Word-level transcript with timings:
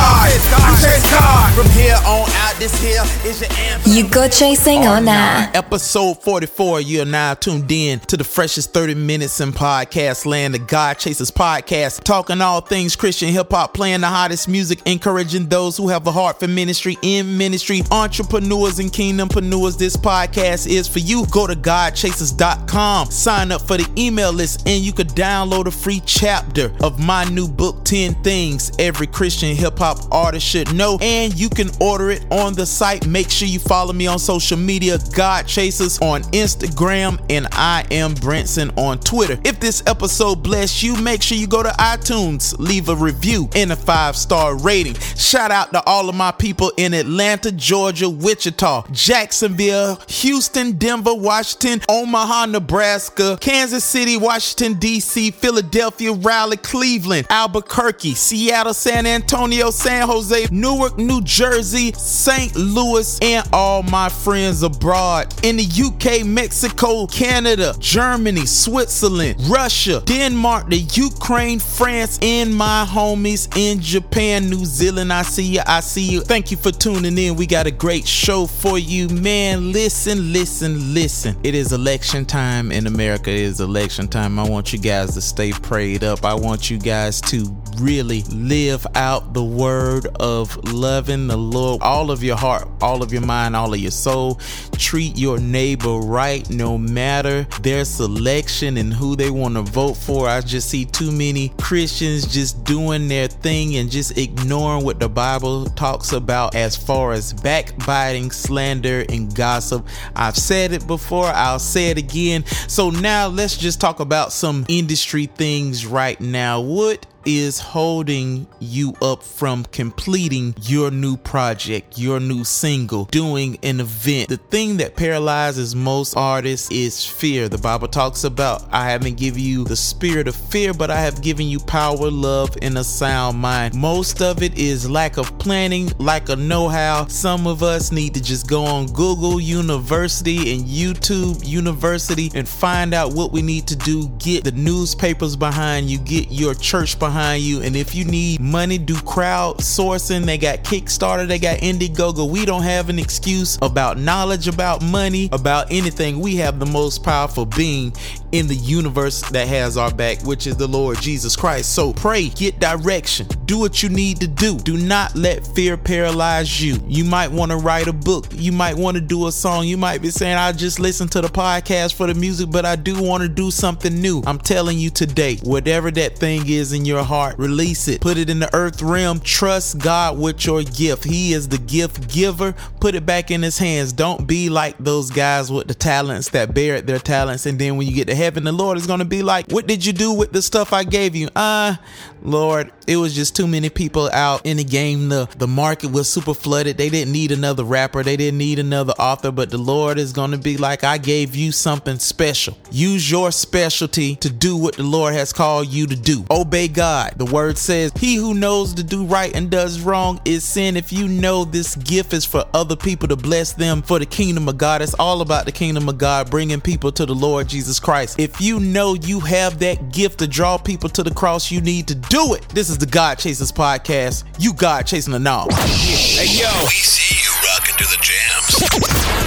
I 0.00 0.78
chase 0.82 1.10
God. 1.10 1.54
From 1.54 1.70
here 1.72 1.96
on 2.06 2.28
out, 2.30 2.54
this 2.58 2.80
here 2.80 3.02
is 3.28 3.40
your 3.40 3.50
anthem. 3.52 3.92
You 3.92 4.08
go 4.08 4.28
chasing 4.28 4.86
or 4.86 5.00
nah? 5.00 5.50
Episode 5.54 6.22
44. 6.22 6.80
You 6.80 7.02
are 7.02 7.04
now 7.04 7.34
tuned 7.34 7.70
in 7.70 7.98
to 8.00 8.16
the 8.16 8.24
freshest 8.24 8.72
30 8.72 8.94
minutes 8.94 9.40
in 9.40 9.52
podcast 9.52 10.24
land, 10.26 10.54
the 10.54 10.58
God 10.58 10.98
Chasers 10.98 11.30
podcast, 11.30 12.04
talking 12.04 12.40
all 12.40 12.60
things 12.60 12.96
Christian 12.96 13.30
hip 13.30 13.50
hop, 13.50 13.74
playing 13.74 14.02
the 14.02 14.06
hottest 14.06 14.48
music, 14.48 14.80
encouraging 14.86 15.46
those 15.46 15.76
who 15.76 15.88
have 15.88 16.06
a 16.06 16.12
heart 16.12 16.38
for 16.38 16.48
ministry 16.48 16.96
in 17.02 17.36
ministry, 17.36 17.82
entrepreneurs 17.90 18.78
and 18.78 18.92
kingdom 18.92 19.28
kingdompreneurs. 19.28 19.78
This 19.78 19.96
podcast 19.96 20.66
is 20.66 20.86
for 20.86 20.98
you. 20.98 21.26
Go 21.30 21.46
to 21.46 21.54
GodChasers.com, 21.54 23.10
sign 23.10 23.52
up 23.52 23.62
for 23.62 23.76
the 23.76 23.88
email 23.96 24.32
list, 24.32 24.68
and 24.68 24.82
you 24.82 24.92
could 24.92 25.08
download 25.08 25.66
a 25.66 25.70
free 25.70 26.00
chapter 26.04 26.72
of 26.80 26.98
my 26.98 27.24
new 27.24 27.48
book, 27.48 27.84
10 27.84 28.22
Things 28.22 28.70
Every 28.78 29.06
Christian 29.06 29.56
Hip 29.56 29.78
Hop 29.78 29.87
Artist 30.10 30.46
Should 30.46 30.74
Know. 30.74 30.98
And 31.00 31.38
you 31.38 31.48
can 31.48 31.70
order 31.80 32.10
it 32.10 32.24
on 32.30 32.54
the 32.54 32.66
site. 32.66 33.06
Make 33.06 33.30
sure 33.30 33.48
you 33.48 33.58
follow 33.58 33.92
me 33.92 34.06
on 34.06 34.18
social 34.18 34.56
media, 34.56 34.98
God 35.14 35.46
Chasers 35.46 35.98
on 36.00 36.22
Instagram, 36.32 37.20
and 37.30 37.46
I 37.52 37.84
am 37.90 38.14
Brinson 38.14 38.76
on 38.76 38.98
Twitter. 39.00 39.38
If 39.44 39.60
this 39.60 39.82
episode 39.86 40.42
bless 40.42 40.82
you, 40.82 40.96
make 40.96 41.22
sure 41.22 41.38
you 41.38 41.46
go 41.46 41.62
to 41.62 41.70
iTunes, 41.70 42.58
leave 42.58 42.88
a 42.88 42.94
review 42.94 43.48
and 43.54 43.72
a 43.72 43.76
five 43.76 44.16
star 44.16 44.56
rating. 44.56 44.94
Shout 44.94 45.50
out 45.50 45.72
to 45.72 45.82
all 45.86 46.08
of 46.08 46.14
my 46.14 46.32
people 46.32 46.72
in 46.76 46.94
Atlanta, 46.94 47.52
Georgia, 47.52 48.08
Wichita, 48.08 48.86
Jacksonville, 48.92 50.00
Houston, 50.08 50.72
Denver, 50.72 51.14
Washington, 51.14 51.80
Omaha, 51.88 52.46
Nebraska, 52.46 53.38
Kansas 53.40 53.84
City, 53.84 54.16
Washington, 54.16 54.74
D.C., 54.74 55.30
Philadelphia, 55.30 56.12
Raleigh, 56.12 56.56
Cleveland, 56.56 57.26
Albuquerque, 57.30 58.14
Seattle, 58.14 58.74
San 58.74 59.06
Antonio, 59.06 59.70
San 59.78 60.08
Jose, 60.08 60.46
Newark, 60.50 60.98
New 60.98 61.20
Jersey, 61.22 61.92
St. 61.92 62.54
Louis, 62.56 63.16
and 63.22 63.48
all 63.52 63.84
my 63.84 64.08
friends 64.08 64.64
abroad 64.64 65.32
in 65.44 65.56
the 65.56 65.64
UK, 65.64 66.26
Mexico, 66.26 67.06
Canada, 67.06 67.72
Germany, 67.78 68.44
Switzerland, 68.44 69.36
Russia, 69.48 70.02
Denmark, 70.04 70.68
the 70.68 70.78
Ukraine, 70.78 71.60
France, 71.60 72.18
and 72.22 72.54
my 72.54 72.84
homies 72.88 73.56
in 73.56 73.80
Japan, 73.80 74.50
New 74.50 74.64
Zealand. 74.64 75.12
I 75.12 75.22
see 75.22 75.44
you. 75.44 75.60
I 75.64 75.78
see 75.78 76.10
you. 76.10 76.22
Thank 76.22 76.50
you 76.50 76.56
for 76.56 76.72
tuning 76.72 77.16
in. 77.16 77.36
We 77.36 77.46
got 77.46 77.68
a 77.68 77.70
great 77.70 78.06
show 78.06 78.46
for 78.46 78.80
you, 78.80 79.08
man. 79.08 79.70
Listen, 79.70 80.32
listen, 80.32 80.92
listen. 80.92 81.36
It 81.44 81.54
is 81.54 81.72
election 81.72 82.26
time 82.26 82.72
in 82.72 82.88
America. 82.88 83.30
It 83.30 83.42
is 83.42 83.60
election 83.60 84.08
time. 84.08 84.40
I 84.40 84.48
want 84.48 84.72
you 84.72 84.80
guys 84.80 85.14
to 85.14 85.20
stay 85.20 85.52
prayed 85.52 86.02
up. 86.02 86.24
I 86.24 86.34
want 86.34 86.68
you 86.68 86.78
guys 86.78 87.20
to 87.22 87.46
really 87.80 88.22
live 88.30 88.86
out 88.94 89.34
the 89.34 89.44
word 89.44 90.06
of 90.20 90.56
loving 90.72 91.26
the 91.26 91.36
Lord, 91.36 91.82
all 91.82 92.10
of 92.10 92.22
your 92.22 92.36
heart, 92.36 92.68
all 92.80 93.02
of 93.02 93.12
your 93.12 93.22
mind, 93.22 93.56
all 93.56 93.72
of 93.72 93.80
your 93.80 93.90
soul. 93.90 94.40
Treat 94.76 95.16
your 95.16 95.38
neighbor 95.38 95.98
right 95.98 96.48
no 96.50 96.78
matter 96.78 97.44
their 97.62 97.84
selection 97.84 98.76
and 98.76 98.92
who 98.92 99.16
they 99.16 99.30
want 99.30 99.54
to 99.54 99.62
vote 99.62 99.94
for. 99.94 100.28
I 100.28 100.40
just 100.40 100.68
see 100.68 100.84
too 100.84 101.10
many 101.10 101.50
Christians 101.60 102.26
just 102.26 102.64
doing 102.64 103.08
their 103.08 103.28
thing 103.28 103.76
and 103.76 103.90
just 103.90 104.16
ignoring 104.18 104.84
what 104.84 105.00
the 105.00 105.08
Bible 105.08 105.66
talks 105.66 106.12
about 106.12 106.54
as 106.54 106.76
far 106.76 107.12
as 107.12 107.32
backbiting, 107.32 108.30
slander, 108.30 109.04
and 109.08 109.34
gossip. 109.34 109.86
I've 110.14 110.36
said 110.36 110.72
it 110.72 110.86
before, 110.86 111.26
I'll 111.26 111.58
say 111.58 111.90
it 111.90 111.98
again. 111.98 112.44
So 112.46 112.90
now 112.90 113.28
let's 113.28 113.56
just 113.56 113.80
talk 113.80 114.00
about 114.00 114.32
some 114.32 114.64
industry 114.68 115.26
things 115.26 115.86
right 115.86 116.20
now. 116.20 116.60
What 116.60 117.06
is 117.28 117.58
holding 117.58 118.46
you 118.58 118.94
up 119.02 119.22
from 119.22 119.62
completing 119.64 120.54
your 120.62 120.90
new 120.90 121.14
project, 121.14 121.98
your 121.98 122.18
new 122.18 122.42
single, 122.42 123.04
doing 123.06 123.58
an 123.62 123.80
event. 123.80 124.30
The 124.30 124.38
thing 124.38 124.78
that 124.78 124.96
paralyzes 124.96 125.74
most 125.74 126.16
artists 126.16 126.70
is 126.70 127.04
fear. 127.04 127.50
The 127.50 127.58
Bible 127.58 127.88
talks 127.88 128.24
about, 128.24 128.64
I 128.72 128.88
haven't 128.88 129.18
given 129.18 129.42
you 129.42 129.64
the 129.64 129.76
spirit 129.76 130.26
of 130.26 130.36
fear, 130.36 130.72
but 130.72 130.90
I 130.90 131.00
have 131.00 131.20
given 131.20 131.46
you 131.48 131.60
power, 131.60 132.10
love, 132.10 132.56
and 132.62 132.78
a 132.78 132.84
sound 132.84 133.38
mind. 133.38 133.74
Most 133.74 134.22
of 134.22 134.42
it 134.42 134.56
is 134.58 134.88
lack 134.88 135.18
of 135.18 135.38
planning, 135.38 135.92
lack 135.98 136.30
of 136.30 136.38
know 136.38 136.66
how. 136.68 137.08
Some 137.08 137.46
of 137.46 137.62
us 137.62 137.92
need 137.92 138.14
to 138.14 138.22
just 138.22 138.48
go 138.48 138.64
on 138.64 138.86
Google 138.86 139.38
University 139.38 140.54
and 140.54 140.64
YouTube 140.64 141.46
University 141.46 142.30
and 142.34 142.48
find 142.48 142.94
out 142.94 143.12
what 143.12 143.32
we 143.32 143.42
need 143.42 143.66
to 143.66 143.76
do. 143.76 144.08
Get 144.18 144.44
the 144.44 144.52
newspapers 144.52 145.36
behind 145.36 145.90
you, 145.90 145.98
get 145.98 146.32
your 146.32 146.54
church 146.54 146.98
behind 146.98 147.17
you. 147.18 147.62
And 147.62 147.76
if 147.76 147.94
you 147.94 148.04
need 148.04 148.40
money, 148.40 148.78
do 148.78 148.94
crowdsourcing. 148.94 150.24
They 150.24 150.38
got 150.38 150.64
Kickstarter, 150.64 151.26
they 151.26 151.38
got 151.38 151.58
Indiegogo. 151.58 152.30
We 152.30 152.44
don't 152.44 152.62
have 152.62 152.88
an 152.88 152.98
excuse 152.98 153.58
about 153.62 153.98
knowledge, 153.98 154.48
about 154.48 154.82
money, 154.82 155.28
about 155.32 155.70
anything. 155.70 156.20
We 156.20 156.36
have 156.36 156.58
the 156.58 156.66
most 156.66 157.02
powerful 157.02 157.46
being 157.46 157.92
in 158.32 158.46
the 158.46 158.54
universe 158.54 159.22
that 159.30 159.48
has 159.48 159.76
our 159.76 159.92
back, 159.92 160.22
which 160.24 160.46
is 160.46 160.56
the 160.56 160.66
Lord 160.66 161.00
Jesus 161.00 161.36
Christ. 161.36 161.74
So 161.74 161.92
pray, 161.92 162.28
get 162.28 162.60
direction, 162.60 163.26
do 163.48 163.58
what 163.58 163.82
you 163.82 163.88
need 163.88 164.20
to 164.20 164.28
do. 164.28 164.58
Do 164.58 164.76
not 164.76 165.16
let 165.16 165.44
fear 165.46 165.76
paralyze 165.76 166.62
you. 166.62 166.76
You 166.86 167.02
might 167.04 167.32
want 167.32 167.50
to 167.50 167.56
write 167.56 167.88
a 167.88 167.92
book, 167.92 168.26
you 168.32 168.52
might 168.52 168.76
want 168.76 168.96
to 168.96 169.00
do 169.00 169.26
a 169.26 169.32
song, 169.32 169.66
you 169.66 169.78
might 169.78 170.02
be 170.02 170.10
saying, 170.10 170.36
I 170.36 170.52
just 170.52 170.78
listen 170.78 171.08
to 171.08 171.22
the 171.22 171.28
podcast 171.28 171.94
for 171.94 172.06
the 172.06 172.14
music, 172.14 172.50
but 172.50 172.66
I 172.66 172.76
do 172.76 173.02
want 173.02 173.22
to 173.22 173.28
do 173.28 173.50
something 173.50 174.00
new. 174.00 174.22
I'm 174.26 174.38
telling 174.38 174.78
you 174.78 174.90
today, 174.90 175.36
whatever 175.42 175.90
that 175.92 176.18
thing 176.18 176.46
is 176.46 176.74
in 176.74 176.84
your 176.84 177.02
heart, 177.02 177.38
release 177.38 177.88
it, 177.88 178.02
put 178.02 178.18
it 178.18 178.28
in 178.28 178.38
the 178.38 178.54
earth 178.54 178.82
realm. 178.82 179.18
Trust 179.20 179.78
God 179.78 180.18
with 180.18 180.44
your 180.44 180.62
gift. 180.62 181.04
He 181.04 181.32
is 181.32 181.48
the 181.48 181.58
gift 181.58 182.12
giver. 182.12 182.54
Put 182.80 182.94
it 182.94 183.06
back 183.06 183.30
in 183.30 183.40
his 183.42 183.56
hands. 183.56 183.94
Don't 183.94 184.26
be 184.26 184.50
like 184.50 184.76
those 184.78 185.10
guys 185.10 185.50
with 185.50 185.68
the 185.68 185.74
talents 185.74 186.28
that 186.30 186.54
buried 186.54 186.86
their 186.86 186.98
talents. 186.98 187.46
And 187.46 187.58
then 187.58 187.78
when 187.78 187.86
you 187.86 187.94
get 187.94 188.08
to 188.08 188.14
heaven, 188.14 188.44
the 188.44 188.52
Lord 188.52 188.76
is 188.76 188.86
going 188.86 188.98
to 188.98 189.06
be 189.06 189.22
like, 189.22 189.50
What 189.50 189.66
did 189.66 189.86
you 189.86 189.94
do 189.94 190.12
with 190.12 190.32
the 190.32 190.42
stuff 190.42 190.74
I 190.74 190.84
gave 190.84 191.16
you? 191.16 191.28
Uh, 191.34 191.76
Lord, 192.22 192.72
it 192.86 192.96
was 192.96 193.14
just 193.14 193.36
too 193.36 193.46
many 193.46 193.68
people 193.68 194.10
out 194.12 194.44
in 194.44 194.56
the 194.56 194.64
game. 194.64 195.08
The, 195.08 195.28
the 195.36 195.46
market 195.46 195.92
was 195.92 196.08
super 196.08 196.34
flooded. 196.34 196.76
They 196.76 196.88
didn't 196.88 197.12
need 197.12 197.32
another 197.32 197.64
rapper, 197.64 198.02
they 198.02 198.16
didn't 198.16 198.38
need 198.38 198.58
another 198.58 198.92
author. 198.94 199.30
But 199.30 199.50
the 199.50 199.58
Lord 199.58 199.98
is 199.98 200.12
going 200.12 200.30
to 200.30 200.38
be 200.38 200.56
like, 200.56 200.84
I 200.84 200.98
gave 200.98 201.36
you 201.36 201.52
something 201.52 201.98
special. 201.98 202.56
Use 202.70 203.10
your 203.10 203.30
specialty 203.30 204.16
to 204.16 204.30
do 204.30 204.56
what 204.56 204.76
the 204.76 204.82
Lord 204.82 205.14
has 205.14 205.32
called 205.32 205.68
you 205.68 205.86
to 205.86 205.96
do. 205.96 206.24
Obey 206.30 206.68
God. 206.68 207.14
The 207.16 207.26
word 207.26 207.58
says, 207.58 207.92
He 207.96 208.16
who 208.16 208.34
knows 208.34 208.74
to 208.74 208.82
do 208.82 209.04
right 209.04 209.34
and 209.34 209.50
does 209.50 209.80
wrong 209.80 210.20
is 210.24 210.44
sin. 210.44 210.76
If 210.76 210.92
you 210.92 211.08
know 211.08 211.44
this 211.44 211.76
gift 211.76 212.12
is 212.12 212.24
for 212.24 212.46
other 212.54 212.76
people 212.76 213.08
to 213.08 213.16
bless 213.16 213.52
them 213.52 213.82
for 213.82 213.98
the 213.98 214.06
kingdom 214.06 214.48
of 214.48 214.58
God, 214.58 214.82
it's 214.82 214.94
all 214.94 215.20
about 215.20 215.44
the 215.44 215.52
kingdom 215.52 215.88
of 215.88 215.98
God, 215.98 216.30
bringing 216.30 216.60
people 216.60 216.92
to 216.92 217.06
the 217.06 217.14
Lord 217.14 217.48
Jesus 217.48 217.78
Christ. 217.78 218.18
If 218.18 218.40
you 218.40 218.60
know 218.60 218.94
you 218.94 219.20
have 219.20 219.58
that 219.60 219.92
gift 219.92 220.18
to 220.20 220.26
draw 220.26 220.58
people 220.58 220.88
to 220.90 221.02
the 221.02 221.12
cross, 221.12 221.50
you 221.50 221.60
need 221.60 221.88
to 221.88 221.94
do 222.08 222.34
it. 222.34 222.48
This 222.48 222.70
is 222.70 222.78
the 222.78 222.86
God 222.86 223.18
Chasers 223.18 223.52
podcast. 223.52 224.24
You 224.38 224.52
God 224.54 224.86
chasing 224.86 225.12
the 225.12 225.18
knob. 225.18 225.52
Hey 225.52 226.24
yo, 226.26 226.48
We 226.64 226.72
see 226.80 227.20
you 227.20 227.30
rocking 227.52 227.76
to 227.76 227.84
the 227.84 227.98
jams. 228.00 228.62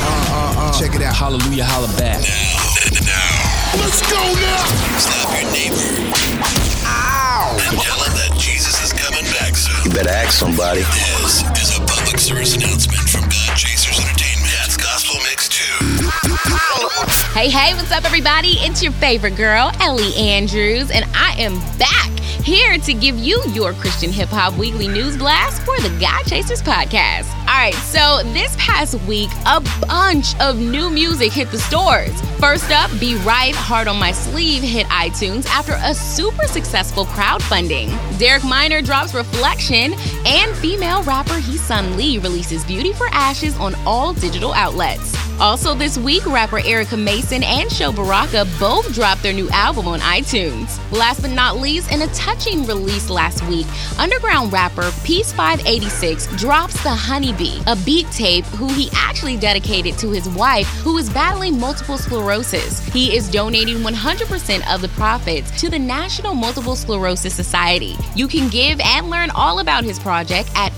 Uh, 0.01 0.09
uh, 0.33 0.56
uh. 0.57 0.79
Check 0.79 0.95
it 0.95 1.01
out. 1.01 1.15
Hallelujah, 1.15 1.63
holla 1.65 1.88
back. 1.97 2.21
Now, 3.06 3.81
let's 3.81 4.01
go 4.09 4.17
now. 4.17 4.65
slap 4.97 5.29
your 5.41 5.51
neighbor 5.53 6.11
and 7.71 7.79
tell 7.79 8.00
him 8.03 8.13
that 8.17 8.33
Jesus 8.38 8.81
is 8.83 8.91
coming 8.94 9.25
back 9.38 9.56
soon. 9.56 9.77
You 9.85 9.91
better 9.95 10.09
ask 10.09 10.31
somebody. 10.38 10.81
This 10.81 11.45
is 11.61 11.77
a 11.77 11.81
public 11.85 12.17
service 12.19 12.56
announcement 12.56 13.07
from 13.09 13.21
God 13.29 13.56
Chasers 13.56 14.00
Entertainment. 14.00 14.51
That's 14.59 14.77
Gospel 14.77 15.15
Mix 15.29 15.47
2. 15.50 16.00
Hey, 17.33 17.49
hey, 17.49 17.73
what's 17.73 17.91
up, 17.91 18.03
everybody? 18.05 18.49
It's 18.59 18.83
your 18.83 18.91
favorite 18.93 19.35
girl, 19.35 19.71
Ellie 19.79 20.13
Andrews, 20.15 20.91
and 20.91 21.05
I 21.15 21.35
am 21.39 21.59
back 21.79 22.09
here 22.43 22.77
to 22.79 22.93
give 22.93 23.17
you 23.17 23.41
your 23.53 23.73
Christian 23.73 24.11
hip 24.11 24.29
hop 24.29 24.57
weekly 24.57 24.87
news 24.87 25.15
blast 25.15 25.61
for 25.61 25.79
the 25.79 25.89
God 25.99 26.23
Chasers 26.25 26.61
podcast. 26.61 27.29
All 27.41 27.57
right, 27.57 27.73
so 27.73 28.21
this 28.33 28.55
past 28.57 28.95
week, 29.07 29.29
a 29.45 29.61
bunch 29.87 30.39
of 30.39 30.57
new 30.57 30.89
music 30.89 31.31
hit 31.31 31.49
the 31.51 31.59
stores. 31.59 32.19
First 32.39 32.69
up, 32.71 32.91
Be 32.99 33.15
Right, 33.17 33.55
Heart 33.55 33.87
on 33.87 33.97
My 33.97 34.11
Sleeve 34.11 34.61
hit 34.61 34.87
iTunes 34.87 35.45
after 35.47 35.77
a 35.83 35.93
super 35.93 36.47
successful 36.47 37.05
crowdfunding. 37.05 37.89
Derek 38.19 38.43
Minor 38.43 38.81
drops 38.81 39.13
Reflection, 39.13 39.93
and 40.25 40.55
female 40.57 41.03
rapper 41.03 41.37
He 41.37 41.57
Sun 41.57 41.95
Lee 41.95 42.17
releases 42.17 42.65
Beauty 42.65 42.93
for 42.93 43.07
Ashes 43.11 43.55
on 43.57 43.75
all 43.85 44.13
digital 44.13 44.53
outlets. 44.53 45.15
Also, 45.39 45.73
this 45.73 45.97
week, 46.03 46.25
rapper 46.25 46.59
Erica 46.65 46.98
Mason 46.98 47.44
and 47.44 47.71
Sho 47.71 47.92
Baraka 47.92 48.45
both 48.59 48.94
dropped 48.94 49.24
their 49.24 49.33
new 49.33 49.50
album 49.50 49.88
on 49.88 50.00
iTunes. 50.00 50.80
Last 50.92 51.21
but 51.21 51.31
not 51.31 51.57
least, 51.57 51.92
in 51.92 52.01
a 52.01 52.07
touching 52.07 52.65
release 52.65 53.09
last 53.09 53.45
week, 53.48 53.65
underground 53.98 54.51
rapper 54.51 54.92
Peace 55.03 55.31
586 55.31 56.27
drops 56.38 56.81
The 56.83 56.89
Honeybee, 56.89 57.62
a 57.68 57.75
beat 57.77 58.09
tape 58.12 58.45
who 58.45 58.68
he 58.68 58.89
actually 58.94 59.38
dedicated 59.38 59.98
to 60.00 60.12
his 60.12 60.27
wife 60.30 60.68
who 60.83 60.98
is 60.98 61.09
battling 61.09 61.59
multiple 61.59 61.98
sclerosis. 61.98 62.80
He 62.88 63.15
is 63.15 63.30
donating 63.30 63.77
100% 63.77 64.74
of 64.74 64.81
the 64.81 64.89
profits 64.89 65.59
to 65.62 65.69
the 65.69 65.80
National 65.80 66.33
Multiple 66.33 66.75
Sclerosis 66.75 67.33
Society. 67.33 67.95
You 68.15 68.27
can 68.27 68.50
give 68.50 68.80
and 68.81 69.09
learn 69.09 69.30
all 69.31 69.59
about 69.59 69.83
his 69.83 70.00
project 70.00 70.50
at 70.56 70.71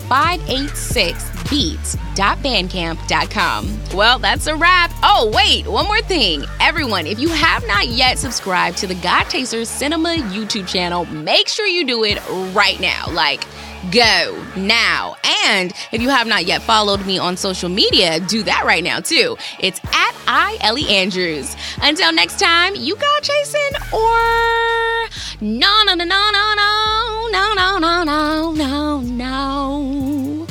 586beats.bandcamp.com. 1.53 3.79
Well, 3.95 4.19
that's 4.19 4.47
a 4.47 4.55
wrap. 4.55 4.91
Oh, 5.03 5.31
wait, 5.33 5.67
one 5.67 5.85
more 5.85 6.01
thing. 6.01 6.45
Everyone, 6.59 7.05
if 7.05 7.19
you 7.19 7.29
have 7.29 7.63
not 7.67 7.87
yet 7.87 8.17
subscribed 8.17 8.79
to 8.79 8.87
the 8.87 8.95
God 8.95 9.25
Chasers 9.25 9.69
Cinema 9.69 10.09
YouTube 10.09 10.67
channel, 10.67 11.05
make 11.05 11.47
sure 11.47 11.67
you 11.67 11.85
do 11.85 12.03
it 12.03 12.19
right 12.53 12.79
now. 12.79 13.05
Like, 13.11 13.45
go 13.91 14.43
now. 14.55 15.15
And 15.45 15.71
if 15.91 16.01
you 16.01 16.09
have 16.09 16.25
not 16.25 16.45
yet 16.45 16.63
followed 16.63 17.05
me 17.05 17.19
on 17.19 17.37
social 17.37 17.69
media, 17.69 18.19
do 18.21 18.41
that 18.43 18.63
right 18.65 18.83
now 18.83 18.99
too. 18.99 19.37
It's 19.59 19.79
at 19.85 20.15
I 20.27 20.57
Ellie 20.61 20.89
Andrews. 20.89 21.55
Until 21.81 22.11
next 22.13 22.39
time, 22.39 22.73
you 22.75 22.95
got 22.95 23.21
chasing 23.21 23.75
or 23.93 25.07
no 25.41 25.83
no 25.85 25.93
no 25.93 26.03
no 26.03 26.31
no 26.31 26.53
no 26.55 27.27
no 27.31 27.53
no 27.53 27.77
no 27.77 28.03
no 28.03 28.51
no 28.51 29.01
no. 29.01 30.47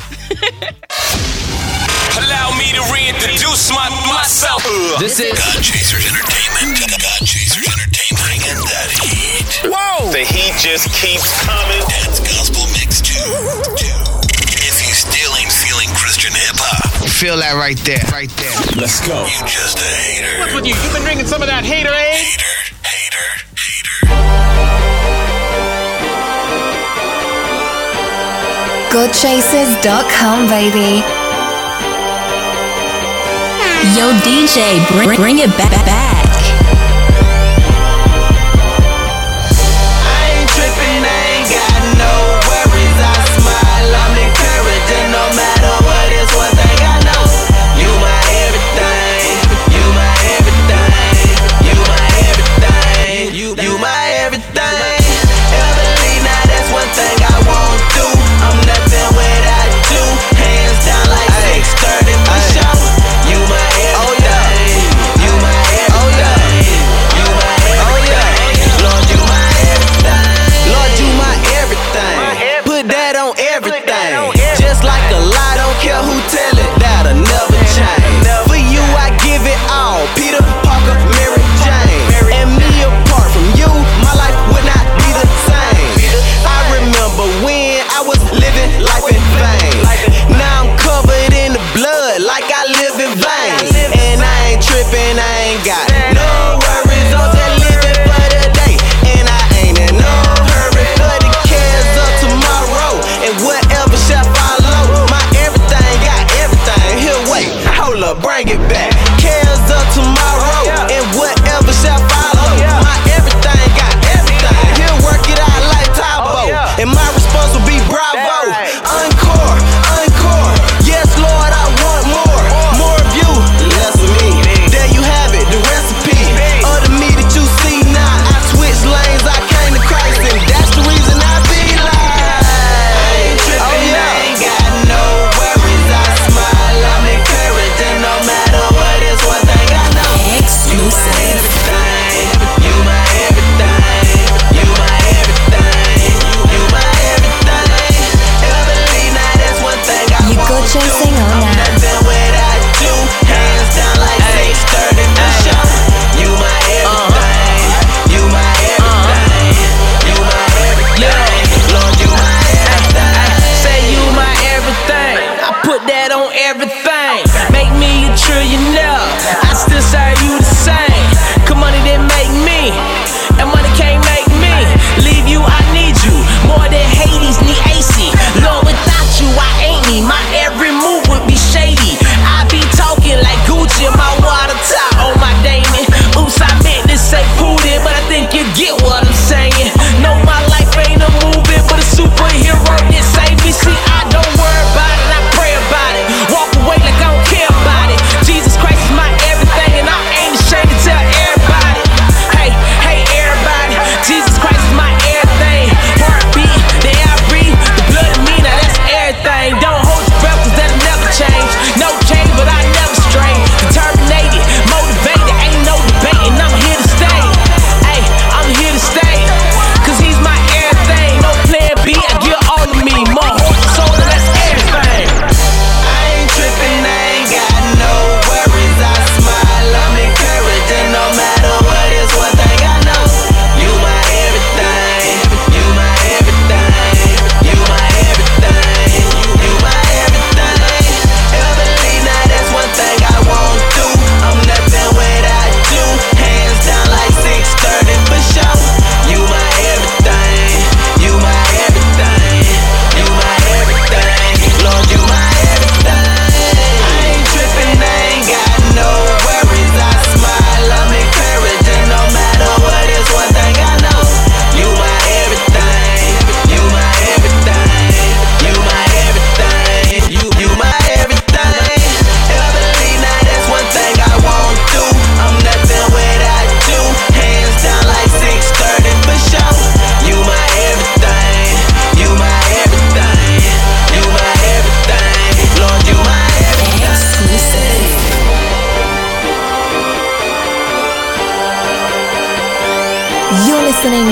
Allow 2.12 2.52
me 2.60 2.68
to 2.76 2.82
reintroduce 2.92 3.72
my, 3.72 3.88
myself. 4.04 4.60
This 5.00 5.16
is 5.18 5.32
God 5.32 5.64
Chasers 5.64 6.04
Entertainment. 6.04 6.76
God 7.00 7.24
Chasers 7.24 7.64
Entertainment. 7.64 8.20
Bringing 8.20 8.60
that 8.68 8.92
heat. 9.00 9.48
Whoa! 9.64 10.12
The 10.12 10.20
heat 10.20 10.52
just 10.60 10.92
keeps 11.00 11.24
coming. 11.40 11.80
That's 11.88 12.20
gospel 12.20 12.68
mix 12.76 13.00
too. 13.00 13.16
If 14.60 14.76
you 14.84 14.92
still 14.92 15.32
ain't 15.40 15.48
feeling 15.56 15.88
Christian 15.96 16.36
hip 16.36 16.60
hop, 16.60 17.08
feel 17.08 17.40
that 17.40 17.56
right 17.56 17.80
there, 17.88 18.04
right 18.12 18.28
there. 18.36 18.52
Let's 18.76 19.00
go. 19.08 19.24
you 19.24 19.40
just 19.48 19.80
a 19.80 19.88
hater. 19.88 20.36
What's 20.40 20.52
with 20.52 20.66
you? 20.68 20.76
You've 20.76 20.92
been 20.92 21.08
drinking 21.08 21.32
some 21.32 21.40
of 21.40 21.48
that 21.48 21.64
hater 21.64 21.96
aid? 21.96 22.12
Hater, 22.12 22.76
hater, 22.84 23.24
hater. 23.56 23.96
GodChasers.com, 28.92 30.48
baby. 30.52 31.21
Yo, 33.82 34.12
DJ, 34.22 34.78
bring, 34.92 35.16
bring 35.16 35.38
it 35.40 35.50
back. 35.58 35.72
back. 35.84 36.01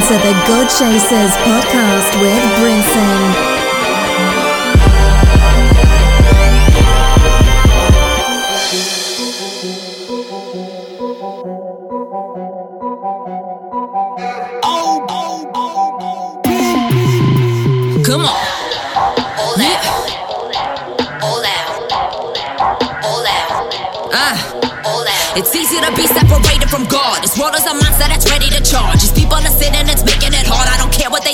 To 0.07 0.15
the 0.15 0.33
God 0.47 0.67
Chasers 0.69 1.37
podcast 1.37 2.21
with 2.23 2.43
Brinson. 2.59 3.50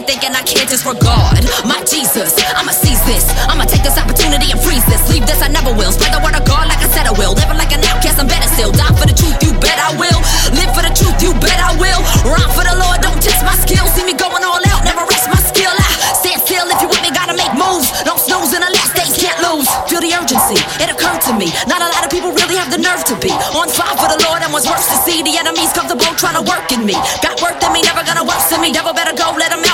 Don't 0.06 0.14
care 0.14 0.14
what 0.14 0.14
they 0.14 0.14
think, 0.14 0.24
and 0.24 0.36
I 0.36 0.42
can't 0.42 0.68
disregard. 0.68 1.42
My 1.66 1.82
Jesus, 1.84 2.34
I'ma 2.54 2.72
seize 2.72 3.02
this. 3.06 3.26
I'ma 3.48 3.64
take 3.64 3.82
this 3.82 3.98
opportunity 3.98 4.50
and 4.52 4.60
freeze 4.60 4.84
this. 4.86 5.02
Leave 5.10 5.26
this, 5.26 5.42
I 5.42 5.48
never 5.48 5.72
will. 5.74 5.90
Spread 5.92 6.14
the 6.14 6.22
word 6.22 6.36
of 6.36 6.44
God 6.46 6.68
like 6.68 6.78
I 6.78 6.88
said 6.88 7.06
I 7.06 7.12
will. 7.12 7.34
Living 7.34 7.58
like 7.58 7.72
an 7.72 7.82
outcast, 7.84 8.18
I'm 8.20 8.28
better 8.28 8.48
still. 8.54 8.70
Die 8.72 8.94
for 8.94 9.06
the 9.06 9.16
truth, 9.16 9.36
you 9.42 9.52
bet 9.58 9.78
I 9.78 9.94
will. 9.98 10.20
Live 10.54 10.70
for 10.74 10.82
the 10.82 10.92
truth, 10.94 11.18
you 11.22 11.34
bet 11.42 11.58
I 11.58 11.74
will. 11.76 12.00
Rhyme 12.26 12.52
for 12.54 12.64
the 12.64 12.76
Lord, 12.78 13.02
don't 13.02 13.20
test 13.20 13.42
my 13.42 13.56
skills. 13.58 13.90
See 13.94 14.06
me 14.06 14.14
going 14.14 14.44
all 14.46 14.62
out, 14.70 14.82
never 14.86 15.02
rest 15.06 15.26
my 15.28 15.40
skill. 15.42 15.72
I 15.72 16.14
stand 16.14 16.40
still 16.42 16.66
if 16.70 16.78
you 16.82 16.88
with 16.88 17.02
me, 17.02 17.10
gotta 17.10 17.34
make 17.34 17.52
moves. 17.58 17.90
Don't 18.06 18.20
snooze 18.20 18.54
in 18.54 18.62
the 18.62 18.70
last 18.70 18.94
days, 18.94 19.14
can't 19.18 19.38
lose. 19.42 19.68
Feel 19.90 20.02
the 20.02 20.12
urgency, 20.14 20.58
it 20.82 20.88
occurred 20.90 21.20
to 21.26 21.32
me. 21.34 21.50
Not 21.66 21.82
a 21.82 21.88
lot 21.90 22.06
of 22.06 22.10
people 22.14 22.30
really 22.30 22.56
have 22.56 22.70
the 22.70 22.78
nerve 22.78 23.02
to 23.10 23.14
be 23.18 23.32
on 23.58 23.66
fire 23.68 23.96
for 23.98 24.08
the 24.08 24.20
Lord, 24.28 24.42
and 24.46 24.52
what's 24.54 24.68
worse 24.68 24.86
to 24.92 24.96
see 25.02 25.22
the 25.26 25.34
enemies 25.34 25.72
comfortable 25.74 26.08
trying 26.20 26.38
to 26.38 26.44
work 26.46 26.70
in 26.70 26.86
me. 26.86 26.94
Got 27.24 27.42
work 27.42 27.58
in 27.58 27.70
me, 27.74 27.82
never 27.82 28.06
gonna 28.06 28.22
worsen 28.22 28.62
me. 28.62 28.70
Devil 28.70 28.94
better 28.94 29.14
go, 29.16 29.34
let 29.34 29.50
him 29.50 29.65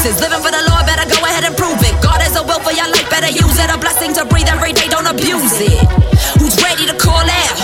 excuses, 0.00 0.20
living 0.20 0.40
for 0.40 0.50
the 0.50 0.62
Lord, 0.68 0.86
better 0.86 1.04
go 1.08 1.20
ahead 1.24 1.44
and 1.44 1.56
prove 1.56 1.76
it. 1.84 1.92
God 2.00 2.20
has 2.24 2.36
a 2.36 2.42
will 2.42 2.60
for 2.60 2.72
your 2.72 2.88
life, 2.88 3.08
better 3.10 3.28
use 3.28 3.58
it. 3.60 3.68
A 3.68 3.76
blessing 3.76 4.12
to 4.16 4.24
breathe 4.24 4.48
every 4.48 4.72
day, 4.72 4.88
don't 4.88 5.06
abuse 5.06 5.60
it. 5.60 5.76
Who's 6.40 6.56
ready 6.62 6.86
to 6.88 6.96
call 6.96 7.20
out? 7.20 7.56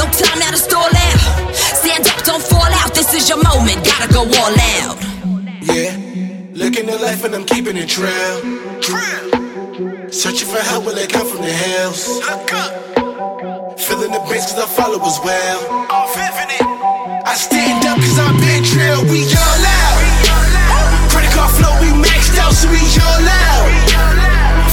No 0.00 0.08
time 0.08 0.38
now 0.40 0.50
to 0.50 0.56
stall 0.56 0.88
out. 0.88 1.20
Stand 1.52 2.08
up, 2.08 2.24
don't 2.24 2.42
fall 2.42 2.72
out. 2.80 2.94
This 2.94 3.12
is 3.12 3.28
your 3.28 3.42
moment, 3.42 3.84
gotta 3.84 4.08
go 4.12 4.24
all 4.24 4.56
out. 4.80 4.96
Yeah, 5.60 5.92
looking 6.52 6.88
at 6.88 7.00
life 7.00 7.24
and 7.24 7.34
I'm 7.34 7.44
keeping 7.44 7.76
it 7.76 7.88
trail. 7.88 8.40
Searching 10.08 10.48
for 10.48 10.62
help 10.62 10.86
when 10.86 10.94
they 10.94 11.06
come 11.06 11.26
from 11.26 11.42
the 11.42 11.52
hills. 11.52 12.20
Feeling 13.84 14.12
the 14.12 14.22
bass 14.30 14.52
cause 14.52 14.60
I 14.62 14.66
follow 14.66 15.00
as 15.04 15.20
well. 15.20 15.58
I 17.26 17.34
stand 17.36 17.84
up 17.84 17.98
cause 17.98 18.18
I've 18.18 18.40
been 18.40 18.64
trail, 18.64 19.04
we 19.04 19.24
all 19.28 19.66
out. 19.68 20.13
Card 21.34 21.50
flow, 21.50 21.74
we 21.82 21.90
maxed 21.98 22.38
out, 22.38 22.54
so 22.54 22.70
we 22.70 22.78
all 22.78 23.26
out. 23.26 23.66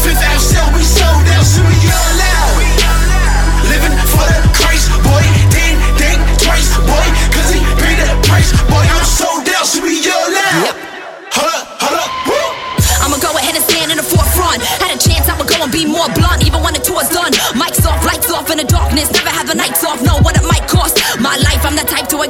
Fifth 0.05 0.21
out 0.21 0.37
sale, 0.37 0.69
we 0.77 0.85
sold 0.85 1.25
out, 1.33 1.41
so 1.41 1.65
we 1.65 1.73
all 1.89 2.21
out. 2.37 2.53
Living 3.65 3.97
for 4.13 4.21
the 4.29 4.37
Christ, 4.53 4.93
boy. 5.01 5.25
Ding, 5.49 5.73
ding, 5.97 6.21
twice, 6.37 6.69
boy. 6.85 7.07
Cause 7.33 7.49
he 7.49 7.65
paid 7.81 7.97
the 7.97 8.13
price, 8.29 8.53
boy. 8.69 8.85
I'm 8.85 9.01
sold 9.01 9.49
out, 9.57 9.65
so 9.65 9.81
we 9.81 9.97
all 10.05 10.37
out. 10.37 10.77
Hold 11.33 11.49
up, 11.49 11.65
hold 11.81 11.97
up, 11.97 12.11
woo. 12.29 12.49
I'ma 13.01 13.17
go 13.17 13.33
ahead 13.41 13.57
and 13.57 13.65
stand 13.65 13.89
in 13.89 13.97
the 13.97 14.05
forefront. 14.05 14.61
Had 14.61 14.93
a 14.93 14.99
chance, 15.01 15.25
I'ma 15.25 15.49
go 15.49 15.57
and 15.65 15.71
be 15.73 15.89
more 15.89 16.13
blunt, 16.13 16.45
even 16.45 16.61
when 16.61 16.77
the 16.77 16.83
tour's 16.85 17.09
done. 17.09 17.33
Mics 17.57 17.81
off, 17.89 18.05
lights 18.05 18.29
off 18.29 18.53
in 18.53 18.61
the 18.61 18.69
darkness. 18.69 19.09
Never 19.09 19.33
have 19.33 19.49
the 19.49 19.57
nights 19.57 19.81
off, 19.81 19.97
know 20.05 20.21
what 20.21 20.37
it 20.37 20.45
might 20.45 20.69
cost. 20.69 21.01
My 21.17 21.41
life, 21.41 21.65
I'm 21.65 21.73
the 21.73 21.89
type 21.89 22.05
to 22.13 22.21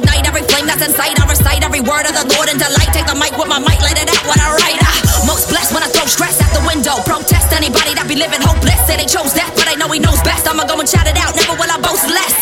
flame 0.62 0.78
that's 0.78 0.86
inside. 0.86 1.18
I 1.18 1.26
recite 1.26 1.62
every 1.64 1.80
word 1.80 2.06
of 2.06 2.14
the 2.14 2.26
Lord 2.34 2.48
and 2.48 2.58
delight. 2.58 2.90
Take 2.94 3.06
the 3.06 3.18
mic 3.18 3.34
with 3.34 3.48
my 3.50 3.58
mic, 3.58 3.82
let 3.82 3.98
it 3.98 4.06
out 4.06 4.22
when 4.26 4.38
I 4.38 4.54
write. 4.54 4.78
Ah, 4.82 5.26
most 5.26 5.50
blessed 5.50 5.74
when 5.74 5.82
I 5.82 5.90
throw 5.90 6.06
stress 6.06 6.38
out 6.38 6.54
the 6.54 6.62
window. 6.66 7.02
Protest 7.02 7.50
anybody 7.52 7.94
that 7.98 8.06
be 8.06 8.14
living 8.14 8.40
hopeless. 8.40 8.78
Say 8.86 8.96
they 8.96 9.08
chose 9.08 9.34
that, 9.34 9.50
but 9.58 9.66
I 9.66 9.74
know 9.74 9.90
he 9.90 9.98
knows 9.98 10.22
best. 10.22 10.46
I'ma 10.46 10.64
go 10.64 10.78
and 10.78 10.88
shout 10.88 11.06
it 11.06 11.18
out, 11.18 11.34
never 11.34 11.58
will 11.58 11.70
I 11.70 11.78
boast 11.82 12.06
less. 12.06 12.34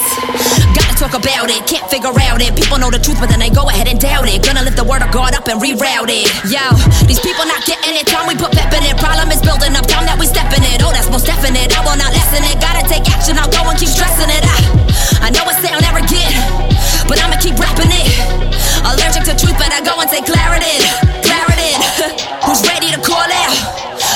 Gotta 0.77 0.95
talk 1.01 1.15
about 1.17 1.49
it, 1.49 1.65
can't 1.65 1.87
figure 1.89 2.13
out 2.13 2.41
it. 2.45 2.53
People 2.53 2.79
know 2.79 2.93
the 2.93 3.01
truth, 3.01 3.19
but 3.19 3.33
then 3.33 3.41
they 3.41 3.51
go 3.51 3.69
ahead 3.69 3.89
and 3.89 3.99
doubt 3.99 4.29
it. 4.29 4.45
Gonna 4.45 4.63
lift 4.63 4.77
the 4.77 4.87
word 4.87 5.03
of 5.03 5.11
God 5.11 5.33
up 5.33 5.49
and 5.49 5.57
reroute 5.61 6.13
it. 6.13 6.29
Yo, 6.47 6.65
these 7.09 7.21
people 7.21 7.45
not 7.49 7.65
getting 7.65 7.97
it. 7.97 8.05
Time 8.07 8.29
we 8.29 8.37
put 8.37 8.53
pep 8.53 8.71
in 8.77 8.85
it. 8.85 8.97
Problem 9.01 9.33
is 9.33 9.41
building 9.41 9.73
up. 9.77 9.87
Time 9.89 10.05
that 10.05 10.21
we 10.21 10.27
step 10.29 10.51
in 10.53 10.63
it. 10.69 10.85
Oh, 10.85 10.93
that's 10.93 11.09
most 11.09 11.27
definite. 11.27 11.73
I 11.73 11.81
will 11.83 11.97
not 11.97 12.13
lessen 12.13 12.45
it. 12.45 12.61
Gotta 12.61 12.85
take 12.87 13.09
action. 13.09 13.41
I'll 13.41 13.51
go 13.51 13.65
and 13.65 13.79
keep 13.79 13.91
stressing 13.91 14.29
it. 14.29 14.45
I, 14.45 14.57
I 15.25 15.29
know 15.33 15.45
it 15.49 15.57
sound 15.65 15.90
but 17.11 17.19
I'ma 17.19 17.35
keep 17.43 17.59
rapping 17.59 17.91
it. 17.91 18.07
Allergic 18.87 19.27
to 19.27 19.35
truth, 19.35 19.59
but 19.59 19.75
I 19.75 19.83
go 19.83 19.99
and 19.99 20.07
take 20.07 20.31
clarity. 20.31 20.79
Clarity. 21.27 21.75
Who's 22.47 22.63
ready 22.71 22.95
to 22.95 23.01
call 23.03 23.27
out? 23.27 23.59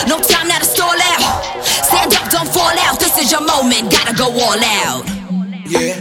No 0.06 0.22
time 0.22 0.46
now 0.46 0.62
to 0.62 0.64
stall 0.64 0.94
out. 0.94 1.42
Stand 1.58 2.14
up, 2.14 2.30
don't 2.30 2.46
fall 2.46 2.70
out. 2.86 3.00
This 3.02 3.18
is 3.18 3.32
your 3.34 3.42
moment. 3.42 3.90
Gotta 3.90 4.14
go 4.14 4.30
all 4.30 4.62
out. 4.86 5.02
Yeah, 5.66 5.98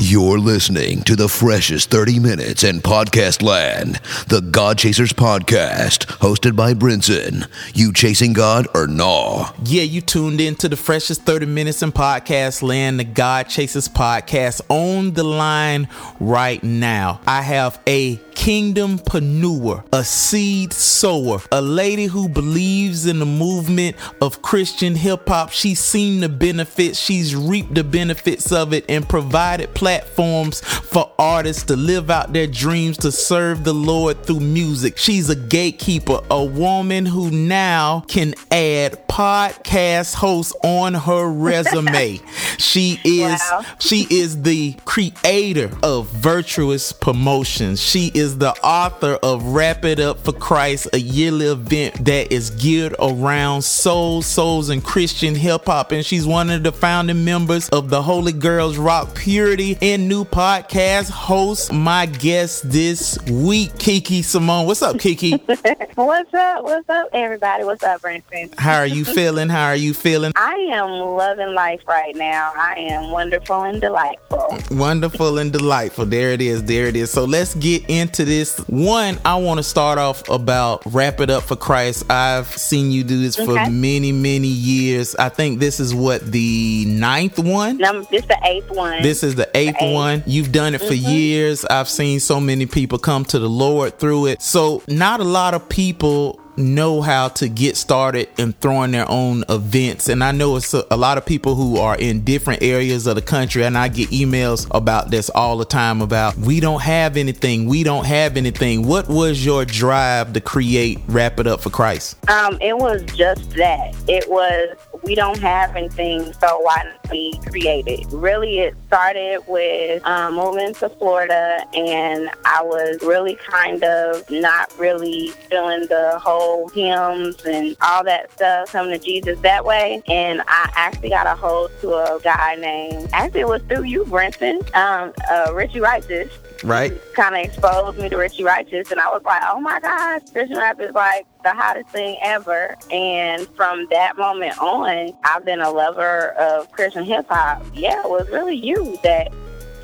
You're 0.00 0.38
listening 0.38 1.02
to 1.02 1.16
the 1.16 1.28
freshest 1.28 1.90
30 1.90 2.20
minutes 2.20 2.62
in 2.62 2.78
podcast 2.78 3.42
land, 3.42 3.96
the 4.28 4.40
God 4.40 4.78
Chasers 4.78 5.12
podcast, 5.12 6.06
hosted 6.20 6.54
by 6.54 6.72
Brinson. 6.72 7.48
You 7.74 7.92
chasing 7.92 8.32
God 8.32 8.68
or 8.76 8.86
nah? 8.86 9.50
Yeah, 9.64 9.82
you 9.82 10.00
tuned 10.00 10.40
in 10.40 10.54
to 10.56 10.68
the 10.68 10.76
freshest 10.76 11.22
30 11.22 11.46
minutes 11.46 11.82
in 11.82 11.90
podcast 11.90 12.62
land, 12.62 13.00
the 13.00 13.04
God 13.04 13.48
Chasers 13.48 13.88
podcast 13.88 14.60
on 14.68 15.14
the 15.14 15.24
line 15.24 15.88
right 16.20 16.62
now. 16.62 17.20
I 17.26 17.42
have 17.42 17.80
a 17.88 18.20
kingdom 18.38 18.98
kingdompreneur, 18.98 19.84
a 19.92 20.04
seed 20.04 20.72
sower, 20.72 21.40
a 21.50 21.60
lady 21.60 22.06
who 22.06 22.28
believes 22.28 23.04
in 23.04 23.18
the 23.18 23.26
movement 23.26 23.96
of 24.22 24.42
Christian 24.42 24.94
hip 24.94 25.28
hop. 25.28 25.50
She's 25.50 25.80
seen 25.80 26.20
the 26.20 26.28
benefits, 26.28 26.98
she's 26.98 27.34
reaped 27.34 27.74
the 27.74 27.82
benefits 27.82 28.52
of 28.52 28.72
it, 28.72 28.84
and 28.88 29.08
provided 29.08 29.74
platforms 29.88 30.60
for 30.60 31.10
artists 31.18 31.62
to 31.62 31.74
live 31.74 32.10
out 32.10 32.30
their 32.34 32.46
dreams 32.46 32.98
to 32.98 33.10
serve 33.10 33.64
the 33.64 33.72
Lord 33.72 34.22
through 34.22 34.40
music. 34.40 34.98
She's 34.98 35.30
a 35.30 35.34
gatekeeper, 35.34 36.20
a 36.30 36.44
woman 36.44 37.06
who 37.06 37.30
now 37.30 38.04
can 38.06 38.34
add 38.50 39.08
podcast 39.08 40.14
hosts 40.14 40.54
on 40.62 40.92
her 40.92 41.26
resume. 41.26 42.20
she 42.58 43.00
is 43.02 43.40
Wow. 43.50 43.64
she 43.78 44.06
is 44.10 44.42
the 44.42 44.74
creator 44.84 45.70
of 45.82 46.08
Virtuous 46.08 46.92
Promotions. 46.92 47.80
She 47.82 48.12
is 48.14 48.36
the 48.38 48.52
author 48.62 49.18
of 49.22 49.42
Wrap 49.44 49.84
It 49.86 50.00
Up 50.00 50.18
for 50.20 50.32
Christ, 50.32 50.88
a 50.92 51.00
yearly 51.00 51.46
event 51.46 52.04
that 52.04 52.30
is 52.30 52.50
geared 52.50 52.94
around 53.00 53.62
souls, 53.62 54.26
souls, 54.26 54.68
and 54.68 54.84
Christian 54.84 55.34
hip 55.34 55.64
hop. 55.64 55.92
And 55.92 56.04
she's 56.04 56.26
one 56.26 56.50
of 56.50 56.62
the 56.62 56.72
founding 56.72 57.24
members 57.24 57.68
of 57.70 57.88
the 57.88 58.02
Holy 58.02 58.32
Girls 58.32 58.76
Rock 58.76 59.14
Purity 59.14 59.77
and 59.80 60.08
new 60.08 60.24
podcast 60.24 61.10
host. 61.10 61.72
My 61.72 62.06
guest 62.06 62.70
this 62.70 63.18
week, 63.30 63.78
Kiki 63.78 64.22
Simone. 64.22 64.66
What's 64.66 64.82
up, 64.82 64.98
Kiki? 64.98 65.32
What's 65.94 66.34
up? 66.34 66.64
What's 66.64 66.88
up, 66.88 67.08
everybody? 67.12 67.64
What's 67.64 67.82
up, 67.82 68.02
Brinson? 68.02 68.58
How 68.58 68.78
are 68.78 68.86
you 68.86 69.04
feeling? 69.04 69.48
How 69.48 69.66
are 69.66 69.76
you 69.76 69.94
feeling? 69.94 70.32
I 70.48 70.54
am 70.72 70.88
loving 70.92 71.52
life 71.52 71.82
right 71.86 72.16
now. 72.16 72.50
I 72.56 72.72
am 72.78 73.10
wonderful 73.10 73.64
and 73.64 73.82
delightful. 73.82 74.56
Wonderful 74.70 75.36
and 75.36 75.52
delightful. 75.52 76.06
There 76.06 76.30
it 76.30 76.40
is. 76.40 76.64
There 76.64 76.86
it 76.86 76.96
is. 76.96 77.10
So 77.10 77.26
let's 77.26 77.54
get 77.56 77.84
into 77.90 78.24
this. 78.24 78.56
One, 78.66 79.18
I 79.26 79.36
want 79.36 79.58
to 79.58 79.62
start 79.62 79.98
off 79.98 80.26
about 80.30 80.80
wrap 80.86 81.20
it 81.20 81.28
up 81.28 81.42
for 81.42 81.54
Christ. 81.54 82.10
I've 82.10 82.46
seen 82.46 82.90
you 82.90 83.04
do 83.04 83.20
this 83.20 83.36
for 83.36 83.52
many, 83.68 84.10
many 84.10 84.48
years. 84.48 85.14
I 85.16 85.28
think 85.28 85.60
this 85.60 85.80
is 85.80 85.94
what 85.94 86.32
the 86.32 86.86
ninth 86.86 87.38
one. 87.38 87.76
Num- 87.76 88.06
this 88.10 88.22
is 88.22 88.28
the 88.28 88.38
eighth 88.44 88.70
one. 88.70 89.02
This 89.02 89.22
is 89.22 89.34
the 89.34 89.50
eighth 89.54 89.76
eighth. 89.82 89.92
one. 89.92 90.22
You've 90.26 90.50
done 90.50 90.74
it 90.74 90.80
for 90.80 90.94
Mhm. 90.94 91.12
years. 91.12 91.66
I've 91.66 91.90
seen 91.90 92.20
so 92.20 92.40
many 92.40 92.64
people 92.64 92.98
come 92.98 93.26
to 93.26 93.38
the 93.38 93.50
Lord 93.50 93.98
through 93.98 94.24
it. 94.28 94.40
So, 94.40 94.80
not 94.88 95.20
a 95.20 95.24
lot 95.24 95.52
of 95.52 95.68
people 95.68 96.40
know 96.58 97.00
how 97.00 97.28
to 97.28 97.48
get 97.48 97.76
started 97.76 98.28
in 98.38 98.52
throwing 98.54 98.90
their 98.90 99.08
own 99.08 99.44
events. 99.48 100.08
And 100.08 100.22
I 100.22 100.32
know 100.32 100.56
it's 100.56 100.74
a, 100.74 100.84
a 100.90 100.96
lot 100.96 101.16
of 101.16 101.24
people 101.24 101.54
who 101.54 101.78
are 101.78 101.96
in 101.96 102.24
different 102.24 102.62
areas 102.62 103.06
of 103.06 103.14
the 103.14 103.22
country. 103.22 103.64
And 103.64 103.78
I 103.78 103.88
get 103.88 104.10
emails 104.10 104.66
about 104.72 105.10
this 105.10 105.30
all 105.30 105.56
the 105.56 105.64
time 105.64 106.02
about 106.02 106.36
we 106.36 106.60
don't 106.60 106.82
have 106.82 107.16
anything. 107.16 107.66
We 107.66 107.84
don't 107.84 108.04
have 108.06 108.36
anything. 108.36 108.86
What 108.86 109.08
was 109.08 109.44
your 109.44 109.64
drive 109.64 110.32
to 110.32 110.40
create 110.40 110.98
Wrap 111.06 111.38
It 111.38 111.46
Up 111.46 111.60
for 111.60 111.70
Christ? 111.70 112.16
Um, 112.28 112.58
it 112.60 112.76
was 112.76 113.02
just 113.14 113.50
that. 113.50 113.94
It 114.08 114.28
was 114.28 114.76
we 115.02 115.14
don't 115.14 115.38
have 115.38 115.76
anything, 115.76 116.32
so 116.34 116.60
why 116.60 116.82
not 116.84 117.10
we 117.10 117.38
create 117.46 117.86
it? 117.86 118.06
Really, 118.10 118.58
it 118.58 118.74
started 118.86 119.42
with 119.46 120.04
um, 120.04 120.34
moving 120.34 120.74
to 120.74 120.88
Florida, 120.88 121.64
and 121.74 122.30
I 122.44 122.62
was 122.62 122.98
really 123.02 123.36
kind 123.36 123.82
of 123.84 124.28
not 124.30 124.76
really 124.78 125.28
feeling 125.48 125.86
the 125.86 126.18
whole 126.22 126.47
hymns 126.72 127.44
and 127.44 127.76
all 127.82 128.04
that 128.04 128.32
stuff 128.32 128.72
coming 128.72 128.98
to 128.98 129.04
Jesus 129.04 129.38
that 129.40 129.64
way. 129.64 130.02
And 130.08 130.42
I 130.42 130.70
actually 130.74 131.10
got 131.10 131.26
a 131.26 131.34
hold 131.34 131.70
to 131.80 131.94
a 131.94 132.20
guy 132.22 132.56
named 132.56 133.08
actually 133.12 133.40
it 133.40 133.48
was 133.48 133.62
through 133.62 133.84
you, 133.84 134.04
Brinson, 134.04 134.58
um, 134.74 135.12
uh, 135.30 135.52
Richie 135.54 135.80
Righteous 135.80 136.30
Right? 136.64 136.92
kind 137.14 137.36
of 137.36 137.42
exposed 137.42 137.98
me 137.98 138.08
to 138.08 138.16
Richie 138.16 138.42
Righteous, 138.44 138.90
and 138.90 139.00
I 139.00 139.08
was 139.08 139.22
like, 139.24 139.42
oh 139.44 139.60
my 139.60 139.78
gosh, 139.80 140.22
Christian 140.32 140.56
rap 140.56 140.80
is 140.80 140.92
like 140.92 141.26
the 141.44 141.52
hottest 141.52 141.88
thing 141.90 142.16
ever. 142.22 142.74
And 142.90 143.46
from 143.48 143.86
that 143.90 144.16
moment 144.16 144.58
on, 144.58 145.12
I've 145.24 145.44
been 145.44 145.60
a 145.60 145.70
lover 145.70 146.30
of 146.30 146.70
Christian 146.72 147.04
hip 147.04 147.26
hop. 147.28 147.64
Yeah, 147.74 148.02
it 148.02 148.10
was 148.10 148.28
really 148.30 148.56
you 148.56 148.98
that 149.02 149.32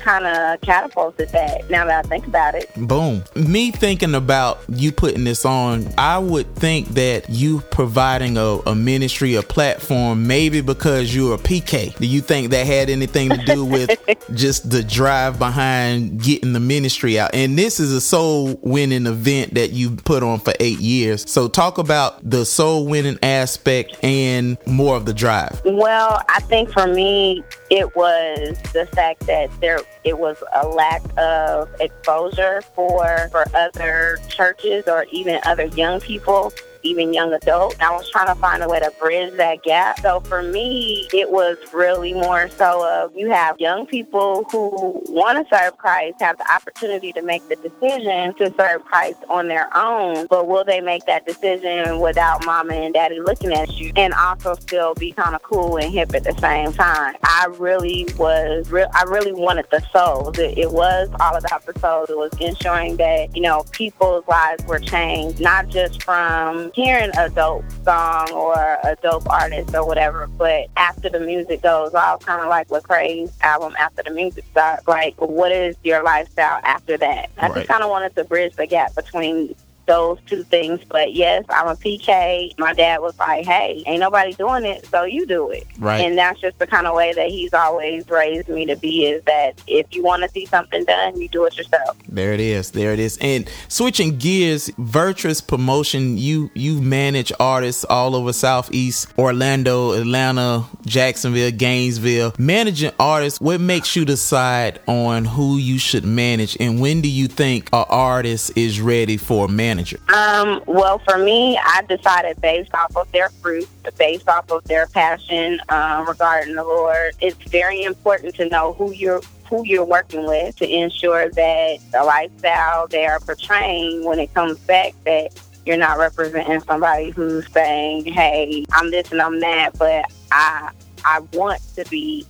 kind 0.05 0.25
of 0.27 0.61
catapulted 0.61 1.29
that. 1.29 1.67
Now 1.69 1.85
that 1.85 2.05
I 2.05 2.07
think 2.07 2.27
about 2.27 2.53
it, 2.53 2.69
Boom. 2.75 3.23
Me 3.35 3.71
thinking 3.71 4.13
about 4.13 4.59
you 4.69 4.91
putting 4.91 5.23
this 5.23 5.45
on, 5.45 5.91
I 5.97 6.19
would 6.19 6.55
think 6.55 6.89
that 6.89 7.29
you 7.29 7.61
providing 7.71 8.37
a, 8.37 8.59
a 8.67 8.75
ministry, 8.75 9.33
a 9.35 9.41
platform, 9.41 10.27
maybe 10.27 10.61
because 10.61 11.15
you're 11.15 11.33
a 11.33 11.39
PK. 11.39 11.97
Do 11.97 12.05
you 12.05 12.21
think 12.21 12.51
that 12.51 12.67
had 12.67 12.89
anything 12.89 13.29
to 13.29 13.37
do 13.37 13.65
with 13.65 13.99
just 14.35 14.69
the 14.69 14.83
drive 14.83 15.39
behind 15.39 16.21
getting 16.21 16.53
the 16.53 16.59
ministry 16.59 17.19
out? 17.19 17.31
And 17.33 17.57
this 17.57 17.79
is 17.79 17.91
a 17.91 18.01
soul 18.01 18.59
winning 18.61 19.07
event 19.07 19.55
that 19.55 19.71
you 19.71 19.95
put 19.95 20.21
on 20.21 20.39
for 20.39 20.53
eight 20.59 20.79
years. 20.79 21.29
So 21.29 21.47
talk 21.47 21.79
about 21.79 22.29
the 22.29 22.45
soul 22.45 22.85
winning 22.85 23.17
aspect 23.23 23.97
and 24.03 24.57
more 24.67 24.95
of 24.95 25.05
the 25.05 25.13
drive. 25.13 25.59
Well, 25.65 26.21
I 26.29 26.41
think 26.41 26.71
for 26.71 26.85
me, 26.85 27.43
it 27.71 27.95
was 27.95 28.57
the 28.73 28.85
fact 28.93 29.21
that 29.21 29.49
there 29.59 29.79
it 30.05 30.19
was 30.19 30.41
a 30.55 30.67
lack 30.67 31.01
of 31.17 31.67
exposure 31.81 32.61
for 32.75 33.27
for 33.31 33.45
other 33.55 34.19
churches 34.29 34.87
or 34.87 35.05
even 35.11 35.39
other 35.43 35.65
young 35.65 35.99
people. 35.99 36.53
Even 36.85 37.13
young 37.13 37.33
adults. 37.33 37.75
I 37.79 37.91
was 37.91 38.09
trying 38.11 38.27
to 38.27 38.35
find 38.35 38.61
a 38.61 38.69
way 38.69 38.79
to 38.79 38.91
bridge 38.99 39.35
that 39.37 39.63
gap. 39.63 39.99
So 40.01 40.19
for 40.21 40.43
me, 40.43 41.07
it 41.13 41.31
was 41.31 41.57
really 41.73 42.13
more 42.13 42.47
so 42.49 42.87
of 42.87 43.15
you 43.15 43.31
have 43.31 43.59
young 43.59 43.87
people 43.87 44.45
who 44.51 45.01
want 45.09 45.37
to 45.37 45.55
serve 45.55 45.77
Christ, 45.77 46.21
have 46.21 46.37
the 46.37 46.51
opportunity 46.51 47.11
to 47.13 47.21
make 47.21 47.47
the 47.49 47.55
decision 47.55 48.33
to 48.35 48.53
serve 48.55 48.85
Christ 48.85 49.19
on 49.29 49.47
their 49.47 49.75
own, 49.75 50.27
but 50.29 50.47
will 50.47 50.63
they 50.63 50.79
make 50.79 51.05
that 51.05 51.25
decision 51.25 51.99
without 51.99 52.45
mama 52.45 52.73
and 52.73 52.93
daddy 52.93 53.19
looking 53.19 53.51
at 53.51 53.73
you 53.77 53.91
and 53.95 54.13
also 54.13 54.53
still 54.55 54.93
be 54.93 55.11
kind 55.11 55.33
of 55.33 55.41
cool 55.41 55.77
and 55.77 55.91
hip 55.91 56.13
at 56.13 56.23
the 56.23 56.37
same 56.39 56.71
time? 56.73 57.15
I 57.23 57.47
really 57.57 58.07
was, 58.17 58.69
re- 58.71 58.87
I 58.93 59.03
really 59.03 59.33
wanted 59.33 59.65
the 59.71 59.83
souls. 59.91 60.37
It, 60.37 60.57
it 60.57 60.71
was 60.71 61.09
all 61.19 61.35
about 61.35 61.65
the 61.65 61.77
souls. 61.79 62.09
It 62.09 62.17
was 62.17 62.31
ensuring 62.39 62.97
that, 62.97 63.35
you 63.35 63.41
know, 63.41 63.65
people's 63.71 64.27
lives 64.27 64.63
were 64.65 64.79
changed, 64.79 65.41
not 65.41 65.67
just 65.69 66.03
from 66.03 66.71
hearing 66.75 67.09
a 67.17 67.29
dope 67.29 67.63
song 67.85 68.29
or 68.33 68.53
a 68.53 68.97
dope 69.01 69.27
artist 69.29 69.73
or 69.73 69.87
whatever, 69.87 70.27
but 70.37 70.67
after 70.75 71.07
the 71.09 71.21
music 71.21 71.61
goes 71.61 71.93
off, 71.93 72.25
kind 72.25 72.41
of 72.41 72.49
like 72.49 72.67
Lecrae's 72.67 73.31
album, 73.41 73.73
After 73.79 74.03
the 74.03 74.11
Music 74.11 74.43
Stops, 74.51 74.85
like, 74.85 75.15
what 75.19 75.53
is 75.53 75.77
your 75.83 76.03
lifestyle 76.03 76.59
after 76.63 76.97
that? 76.97 77.29
I 77.37 77.47
Right. 77.47 77.55
just 77.55 77.67
kind 77.69 77.81
of 77.81 77.89
wanted 77.89 78.13
to 78.17 78.25
bridge 78.25 78.55
the 78.57 78.67
gap 78.67 78.93
between 78.93 79.55
those 79.85 80.19
two 80.25 80.43
things. 80.43 80.81
But 80.87 81.13
yes, 81.13 81.45
I'm 81.49 81.67
a 81.67 81.75
PK. 81.75 82.57
My 82.57 82.73
dad 82.73 83.01
was 83.01 83.17
like, 83.19 83.45
hey, 83.45 83.83
ain't 83.85 83.99
nobody 83.99 84.33
doing 84.33 84.65
it, 84.65 84.85
so 84.87 85.03
you 85.03 85.25
do 85.25 85.49
it. 85.51 85.65
Right. 85.79 86.01
And 86.01 86.17
that's 86.17 86.39
just 86.39 86.59
the 86.59 86.67
kind 86.67 86.87
of 86.87 86.95
way 86.95 87.13
that 87.13 87.29
he's 87.29 87.53
always 87.53 88.09
raised 88.09 88.49
me 88.49 88.65
to 88.65 88.75
be 88.75 89.05
is 89.05 89.23
that 89.25 89.61
if 89.67 89.93
you 89.95 90.03
want 90.03 90.23
to 90.23 90.29
see 90.29 90.45
something 90.45 90.83
done, 90.85 91.19
you 91.19 91.29
do 91.29 91.45
it 91.45 91.57
yourself. 91.57 91.97
There 92.07 92.33
it 92.33 92.39
is. 92.39 92.71
There 92.71 92.93
it 92.93 92.99
is. 92.99 93.17
And 93.21 93.49
switching 93.67 94.17
gears, 94.17 94.69
Virtuous 94.77 95.41
Promotion, 95.41 96.17
you 96.17 96.49
you 96.53 96.81
manage 96.81 97.31
artists 97.39 97.85
all 97.85 98.15
over 98.15 98.33
Southeast, 98.33 99.07
Orlando, 99.17 99.93
Atlanta, 99.93 100.65
Jacksonville, 100.85 101.51
Gainesville. 101.51 102.33
Managing 102.37 102.91
artists, 102.99 103.39
what 103.39 103.61
makes 103.61 103.95
you 103.95 104.05
decide 104.05 104.79
on 104.87 105.25
who 105.25 105.57
you 105.57 105.77
should 105.77 106.05
manage 106.05 106.55
and 106.59 106.79
when 106.79 107.01
do 107.01 107.09
you 107.09 107.27
think 107.27 107.69
an 107.73 107.85
artist 107.89 108.57
is 108.57 108.81
ready 108.81 109.17
for 109.17 109.45
a 109.45 109.49
manager? 109.75 109.99
Um, 110.13 110.63
well, 110.65 110.99
for 110.99 111.17
me, 111.17 111.57
I 111.57 111.81
decided 111.87 112.39
based 112.41 112.73
off 112.73 112.95
of 112.95 113.11
their 113.11 113.29
fruit, 113.29 113.67
based 113.97 114.27
off 114.27 114.49
of 114.51 114.63
their 114.65 114.87
passion 114.87 115.59
um, 115.69 116.07
regarding 116.07 116.55
the 116.55 116.63
Lord. 116.63 117.13
It's 117.21 117.37
very 117.49 117.83
important 117.83 118.35
to 118.35 118.49
know 118.49 118.73
who 118.73 118.91
you're 118.91 119.21
who 119.49 119.63
you're 119.63 119.85
working 119.85 120.25
with 120.25 120.55
to 120.55 120.67
ensure 120.67 121.29
that 121.29 121.77
the 121.91 122.03
lifestyle 122.03 122.87
they 122.87 123.05
are 123.05 123.19
portraying 123.19 124.03
when 124.03 124.17
it 124.17 124.33
comes 124.33 124.57
back 124.61 124.95
that 125.05 125.29
you're 125.67 125.77
not 125.77 125.99
representing 125.99 126.61
somebody 126.61 127.11
who's 127.11 127.47
saying, 127.51 128.05
"Hey, 128.05 128.65
I'm 128.73 128.89
this 128.91 129.11
and 129.11 129.21
I'm 129.21 129.39
that," 129.41 129.77
but 129.77 130.05
I 130.31 130.71
I 131.03 131.19
want 131.33 131.61
to 131.75 131.85
be 131.89 132.25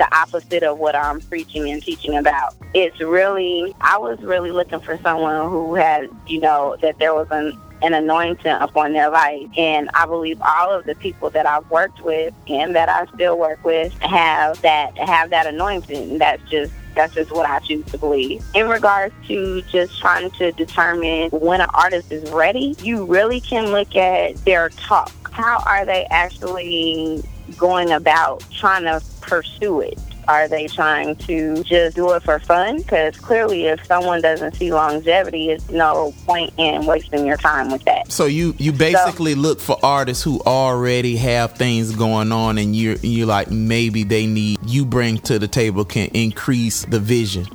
the 0.00 0.16
opposite 0.16 0.62
of 0.62 0.78
what 0.78 0.96
I'm 0.96 1.20
preaching 1.20 1.70
and 1.70 1.82
teaching 1.82 2.16
about. 2.16 2.54
It's 2.72 2.98
really, 3.00 3.74
I 3.82 3.98
was 3.98 4.18
really 4.22 4.50
looking 4.50 4.80
for 4.80 4.96
someone 5.02 5.50
who 5.50 5.74
had, 5.74 6.08
you 6.26 6.40
know, 6.40 6.78
that 6.80 6.98
there 6.98 7.12
was 7.12 7.28
an, 7.30 7.60
an 7.82 7.92
anointing 7.92 8.50
upon 8.50 8.94
their 8.94 9.10
life. 9.10 9.46
And 9.58 9.90
I 9.92 10.06
believe 10.06 10.40
all 10.40 10.72
of 10.72 10.86
the 10.86 10.94
people 10.94 11.28
that 11.30 11.44
I've 11.44 11.70
worked 11.70 12.02
with 12.02 12.32
and 12.48 12.74
that 12.74 12.88
I 12.88 13.04
still 13.12 13.38
work 13.38 13.62
with 13.62 13.92
have 14.00 14.62
that, 14.62 14.96
have 14.96 15.28
that 15.30 15.46
anointing. 15.46 16.16
That's 16.16 16.42
just, 16.48 16.72
that's 16.94 17.12
just 17.12 17.30
what 17.30 17.44
I 17.44 17.58
choose 17.58 17.84
to 17.86 17.98
believe. 17.98 18.42
In 18.54 18.70
regards 18.70 19.14
to 19.28 19.60
just 19.62 20.00
trying 20.00 20.30
to 20.30 20.50
determine 20.52 21.28
when 21.28 21.60
an 21.60 21.68
artist 21.74 22.10
is 22.10 22.28
ready, 22.30 22.74
you 22.80 23.04
really 23.04 23.42
can 23.42 23.66
look 23.66 23.94
at 23.96 24.42
their 24.46 24.70
talk. 24.70 25.12
How 25.30 25.62
are 25.66 25.84
they 25.84 26.06
actually 26.06 27.22
going 27.56 27.92
about 27.92 28.44
trying 28.50 28.84
to 28.84 29.02
pursue 29.20 29.80
it? 29.80 29.98
Are 30.28 30.46
they 30.46 30.68
trying 30.68 31.16
to 31.16 31.64
just 31.64 31.96
do 31.96 32.12
it 32.12 32.22
for 32.22 32.38
fun? 32.38 32.78
Because 32.78 33.16
clearly, 33.16 33.66
if 33.66 33.84
someone 33.86 34.20
doesn't 34.20 34.54
see 34.54 34.72
longevity, 34.72 35.50
it's 35.50 35.68
no 35.70 36.14
point 36.24 36.52
in 36.56 36.86
wasting 36.86 37.26
your 37.26 37.36
time 37.36 37.72
with 37.72 37.82
that. 37.84 38.12
So 38.12 38.26
you 38.26 38.54
you 38.58 38.70
basically 38.72 39.34
look 39.34 39.60
for 39.60 39.76
artists 39.82 40.22
who 40.22 40.40
already 40.42 41.16
have 41.16 41.54
things 41.54 41.96
going 41.96 42.30
on 42.30 42.58
and 42.58 42.76
you're 42.76 42.96
you 42.96 43.26
like 43.26 43.50
maybe 43.50 44.04
they 44.04 44.26
need 44.26 44.58
you 44.64 44.84
bring 44.84 45.18
to 45.20 45.38
the 45.38 45.48
table 45.48 45.84
can 45.84 46.08
increase 46.08 46.84
the 46.84 47.00
vision. 47.00 47.46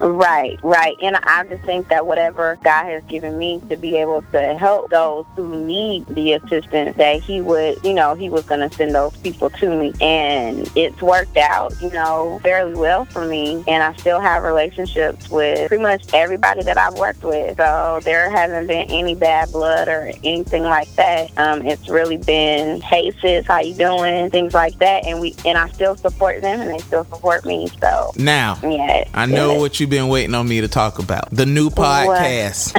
Right, 0.00 0.58
right. 0.62 0.96
And 1.02 1.16
I 1.16 1.44
just 1.44 1.62
think 1.64 1.88
that 1.88 2.06
whatever 2.06 2.58
God 2.64 2.86
has 2.86 3.04
given 3.04 3.38
me 3.38 3.60
to 3.68 3.76
be 3.76 3.96
able 3.96 4.22
to 4.32 4.56
help 4.56 4.90
those 4.90 5.26
who 5.36 5.64
need 5.64 6.06
the 6.06 6.32
assistance, 6.32 6.96
that 6.96 7.20
He 7.20 7.40
would, 7.40 7.84
you 7.84 7.92
know, 7.92 8.14
He 8.14 8.30
was 8.30 8.44
going 8.44 8.66
to 8.68 8.74
send 8.74 8.94
those 8.94 9.14
people 9.18 9.50
to 9.50 9.68
me. 9.68 9.92
And 10.00 10.70
it's 10.74 11.02
worked 11.02 11.36
out, 11.36 11.74
you 11.82 11.90
know, 11.90 12.40
fairly 12.42 12.74
well 12.74 13.04
for 13.04 13.26
me. 13.26 13.62
And 13.68 13.82
I 13.82 13.94
still 13.96 14.20
have 14.20 14.42
relationships 14.42 15.28
with 15.28 15.68
pretty 15.68 15.82
much 15.82 16.14
everybody 16.14 16.62
that 16.62 16.78
I've 16.78 16.94
worked 16.94 17.22
with. 17.22 17.58
So 17.58 18.00
there 18.02 18.30
hasn't 18.30 18.68
been 18.68 18.90
any 18.90 19.14
bad 19.14 19.52
blood 19.52 19.88
or 19.88 20.12
anything 20.24 20.62
like 20.62 20.88
that. 20.96 21.30
Um, 21.38 21.66
it's 21.66 21.88
really 21.88 22.16
been, 22.16 22.80
hey 22.80 23.10
sis, 23.20 23.46
how 23.46 23.60
you 23.60 23.74
doing? 23.74 24.30
Things 24.30 24.54
like 24.54 24.78
that. 24.78 25.04
And 25.04 25.20
we 25.20 25.34
and 25.44 25.58
I 25.58 25.68
still 25.70 25.96
support 25.96 26.40
them 26.40 26.60
and 26.60 26.70
they 26.70 26.78
still 26.78 27.04
support 27.04 27.44
me. 27.44 27.68
So 27.80 28.12
Now, 28.16 28.58
yeah. 28.62 29.04
I 29.12 29.26
know 29.26 29.52
yeah. 29.52 29.58
what 29.58 29.78
you've 29.78 29.89
been 29.90 30.08
waiting 30.08 30.34
on 30.34 30.48
me 30.48 30.60
to 30.60 30.68
talk 30.68 30.98
about. 30.98 31.28
The 31.30 31.44
new 31.46 31.68
podcast. 31.70 32.72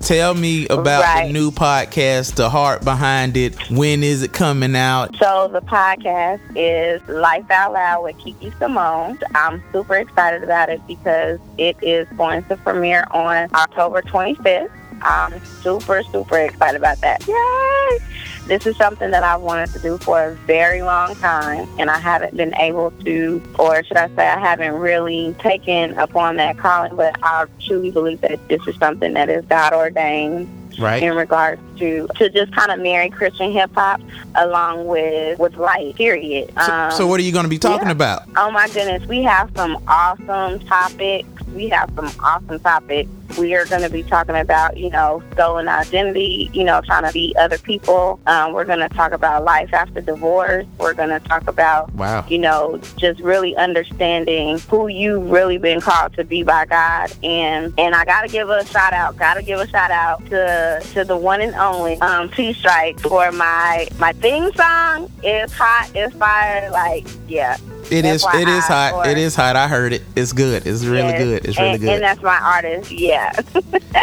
Tell 0.06 0.34
me 0.34 0.66
about 0.68 1.02
Right. 1.02 1.26
the 1.26 1.32
new 1.32 1.50
podcast, 1.50 2.36
the 2.36 2.48
heart 2.48 2.84
behind 2.84 3.36
it. 3.36 3.70
When 3.70 4.02
is 4.02 4.22
it 4.22 4.32
coming 4.32 4.74
out? 4.76 5.14
So 5.16 5.48
the 5.52 5.60
podcast 5.60 6.40
is 6.54 7.06
Life 7.08 7.50
Out 7.50 7.72
Loud 7.72 8.04
with 8.04 8.18
Kiki 8.18 8.52
Simone. 8.58 9.18
I'm 9.34 9.62
super 9.72 9.96
excited 9.96 10.42
about 10.42 10.68
it 10.68 10.80
because 10.86 11.38
it 11.58 11.76
is 11.82 12.08
going 12.16 12.44
to 12.44 12.56
premiere 12.56 13.06
on 13.10 13.48
October 13.54 14.00
25th. 14.02 14.70
I'm 15.02 15.44
super, 15.62 16.02
super 16.04 16.38
excited 16.38 16.76
about 16.76 17.00
that. 17.00 17.26
Yay! 17.26 17.98
This 18.46 18.64
is 18.64 18.76
something 18.76 19.10
that 19.10 19.24
I've 19.24 19.40
wanted 19.40 19.70
to 19.72 19.80
do 19.80 19.98
for 19.98 20.22
a 20.22 20.34
very 20.46 20.82
long 20.82 21.16
time, 21.16 21.68
and 21.80 21.90
I 21.90 21.98
haven't 21.98 22.36
been 22.36 22.54
able 22.56 22.92
to, 23.04 23.42
or 23.58 23.82
should 23.82 23.96
I 23.96 24.06
say, 24.14 24.28
I 24.28 24.38
haven't 24.38 24.74
really 24.74 25.34
taken 25.40 25.98
upon 25.98 26.36
that 26.36 26.56
calling, 26.56 26.94
but 26.94 27.16
I 27.24 27.46
truly 27.60 27.90
believe 27.90 28.20
that 28.20 28.46
this 28.48 28.64
is 28.68 28.76
something 28.76 29.14
that 29.14 29.28
is 29.28 29.44
God 29.46 29.72
ordained 29.72 30.48
Right. 30.78 31.02
in 31.02 31.14
regards 31.14 31.62
to 31.78 32.06
to 32.16 32.28
just 32.28 32.52
kind 32.52 32.70
of 32.70 32.80
marry 32.80 33.08
Christian 33.08 33.50
hip 33.50 33.70
hop 33.74 33.98
along 34.34 34.86
with 34.86 35.38
with 35.38 35.56
life. 35.56 35.96
Period. 35.96 36.54
Um, 36.58 36.90
so 36.90 37.06
what 37.06 37.18
are 37.18 37.22
you 37.22 37.32
going 37.32 37.44
to 37.44 37.48
be 37.48 37.58
talking 37.58 37.86
yeah. 37.86 37.92
about? 37.92 38.24
Oh 38.36 38.50
my 38.50 38.68
goodness, 38.68 39.06
we 39.08 39.22
have 39.22 39.50
some 39.56 39.82
awesome 39.88 40.60
topics. 40.66 41.28
We 41.54 41.68
have 41.68 41.90
some 41.96 42.10
awesome 42.20 42.60
topics. 42.60 43.08
We 43.38 43.54
are 43.54 43.66
going 43.66 43.82
to 43.82 43.90
be 43.90 44.02
talking 44.02 44.36
about, 44.36 44.76
you 44.76 44.90
know, 44.90 45.22
stolen 45.32 45.68
identity, 45.68 46.50
you 46.52 46.64
know, 46.64 46.80
trying 46.82 47.04
to 47.04 47.12
be 47.12 47.34
other 47.38 47.58
people. 47.58 48.18
Um, 48.26 48.52
we're 48.52 48.64
going 48.64 48.78
to 48.78 48.88
talk 48.88 49.12
about 49.12 49.44
life 49.44 49.72
after 49.74 50.00
divorce. 50.00 50.66
We're 50.78 50.94
going 50.94 51.10
to 51.10 51.20
talk 51.20 51.46
about, 51.48 51.92
Wow. 51.94 52.24
you 52.28 52.38
know, 52.38 52.78
just 52.96 53.20
really 53.20 53.54
understanding 53.56 54.58
who 54.70 54.88
you've 54.88 55.30
really 55.30 55.58
been 55.58 55.80
called 55.80 56.14
to 56.14 56.24
be 56.24 56.42
by 56.42 56.66
God. 56.66 57.12
And 57.22 57.72
and 57.78 57.94
I 57.94 58.04
got 58.04 58.22
to 58.22 58.28
give 58.28 58.48
a 58.48 58.64
shout 58.66 58.92
out. 58.92 59.16
Got 59.16 59.34
to 59.34 59.42
give 59.42 59.60
a 59.60 59.66
shout 59.66 59.90
out 59.90 60.24
to 60.26 60.82
to 60.94 61.04
the 61.04 61.16
one 61.16 61.40
and 61.40 61.54
only 61.54 62.00
um, 62.00 62.28
T 62.30 62.52
Strike 62.52 62.98
for 63.00 63.30
my 63.32 63.88
my 63.98 64.12
theme 64.14 64.52
song. 64.54 65.10
It's 65.22 65.52
hot. 65.52 65.90
It's 65.94 66.14
fire. 66.16 66.70
Like 66.70 67.06
yeah. 67.28 67.56
It 67.90 68.04
is. 68.04 68.24
It 68.34 68.48
is 68.48 68.64
hot. 68.64 68.92
for- 69.04 69.08
It 69.10 69.18
is 69.18 69.34
hot. 69.34 69.56
I 69.56 69.68
heard 69.68 69.92
it. 69.92 70.02
It's 70.14 70.32
good. 70.32 70.66
It's 70.66 70.84
really 70.84 71.08
Yes. 71.10 71.18
good. 71.22 71.44
It's 71.46 71.58
really 71.58 71.70
and, 71.72 71.80
good. 71.80 71.88
And 71.94 72.02
that's 72.02 72.22
my 72.22 72.36
artist. 72.38 72.90
Yeah, 72.90 73.32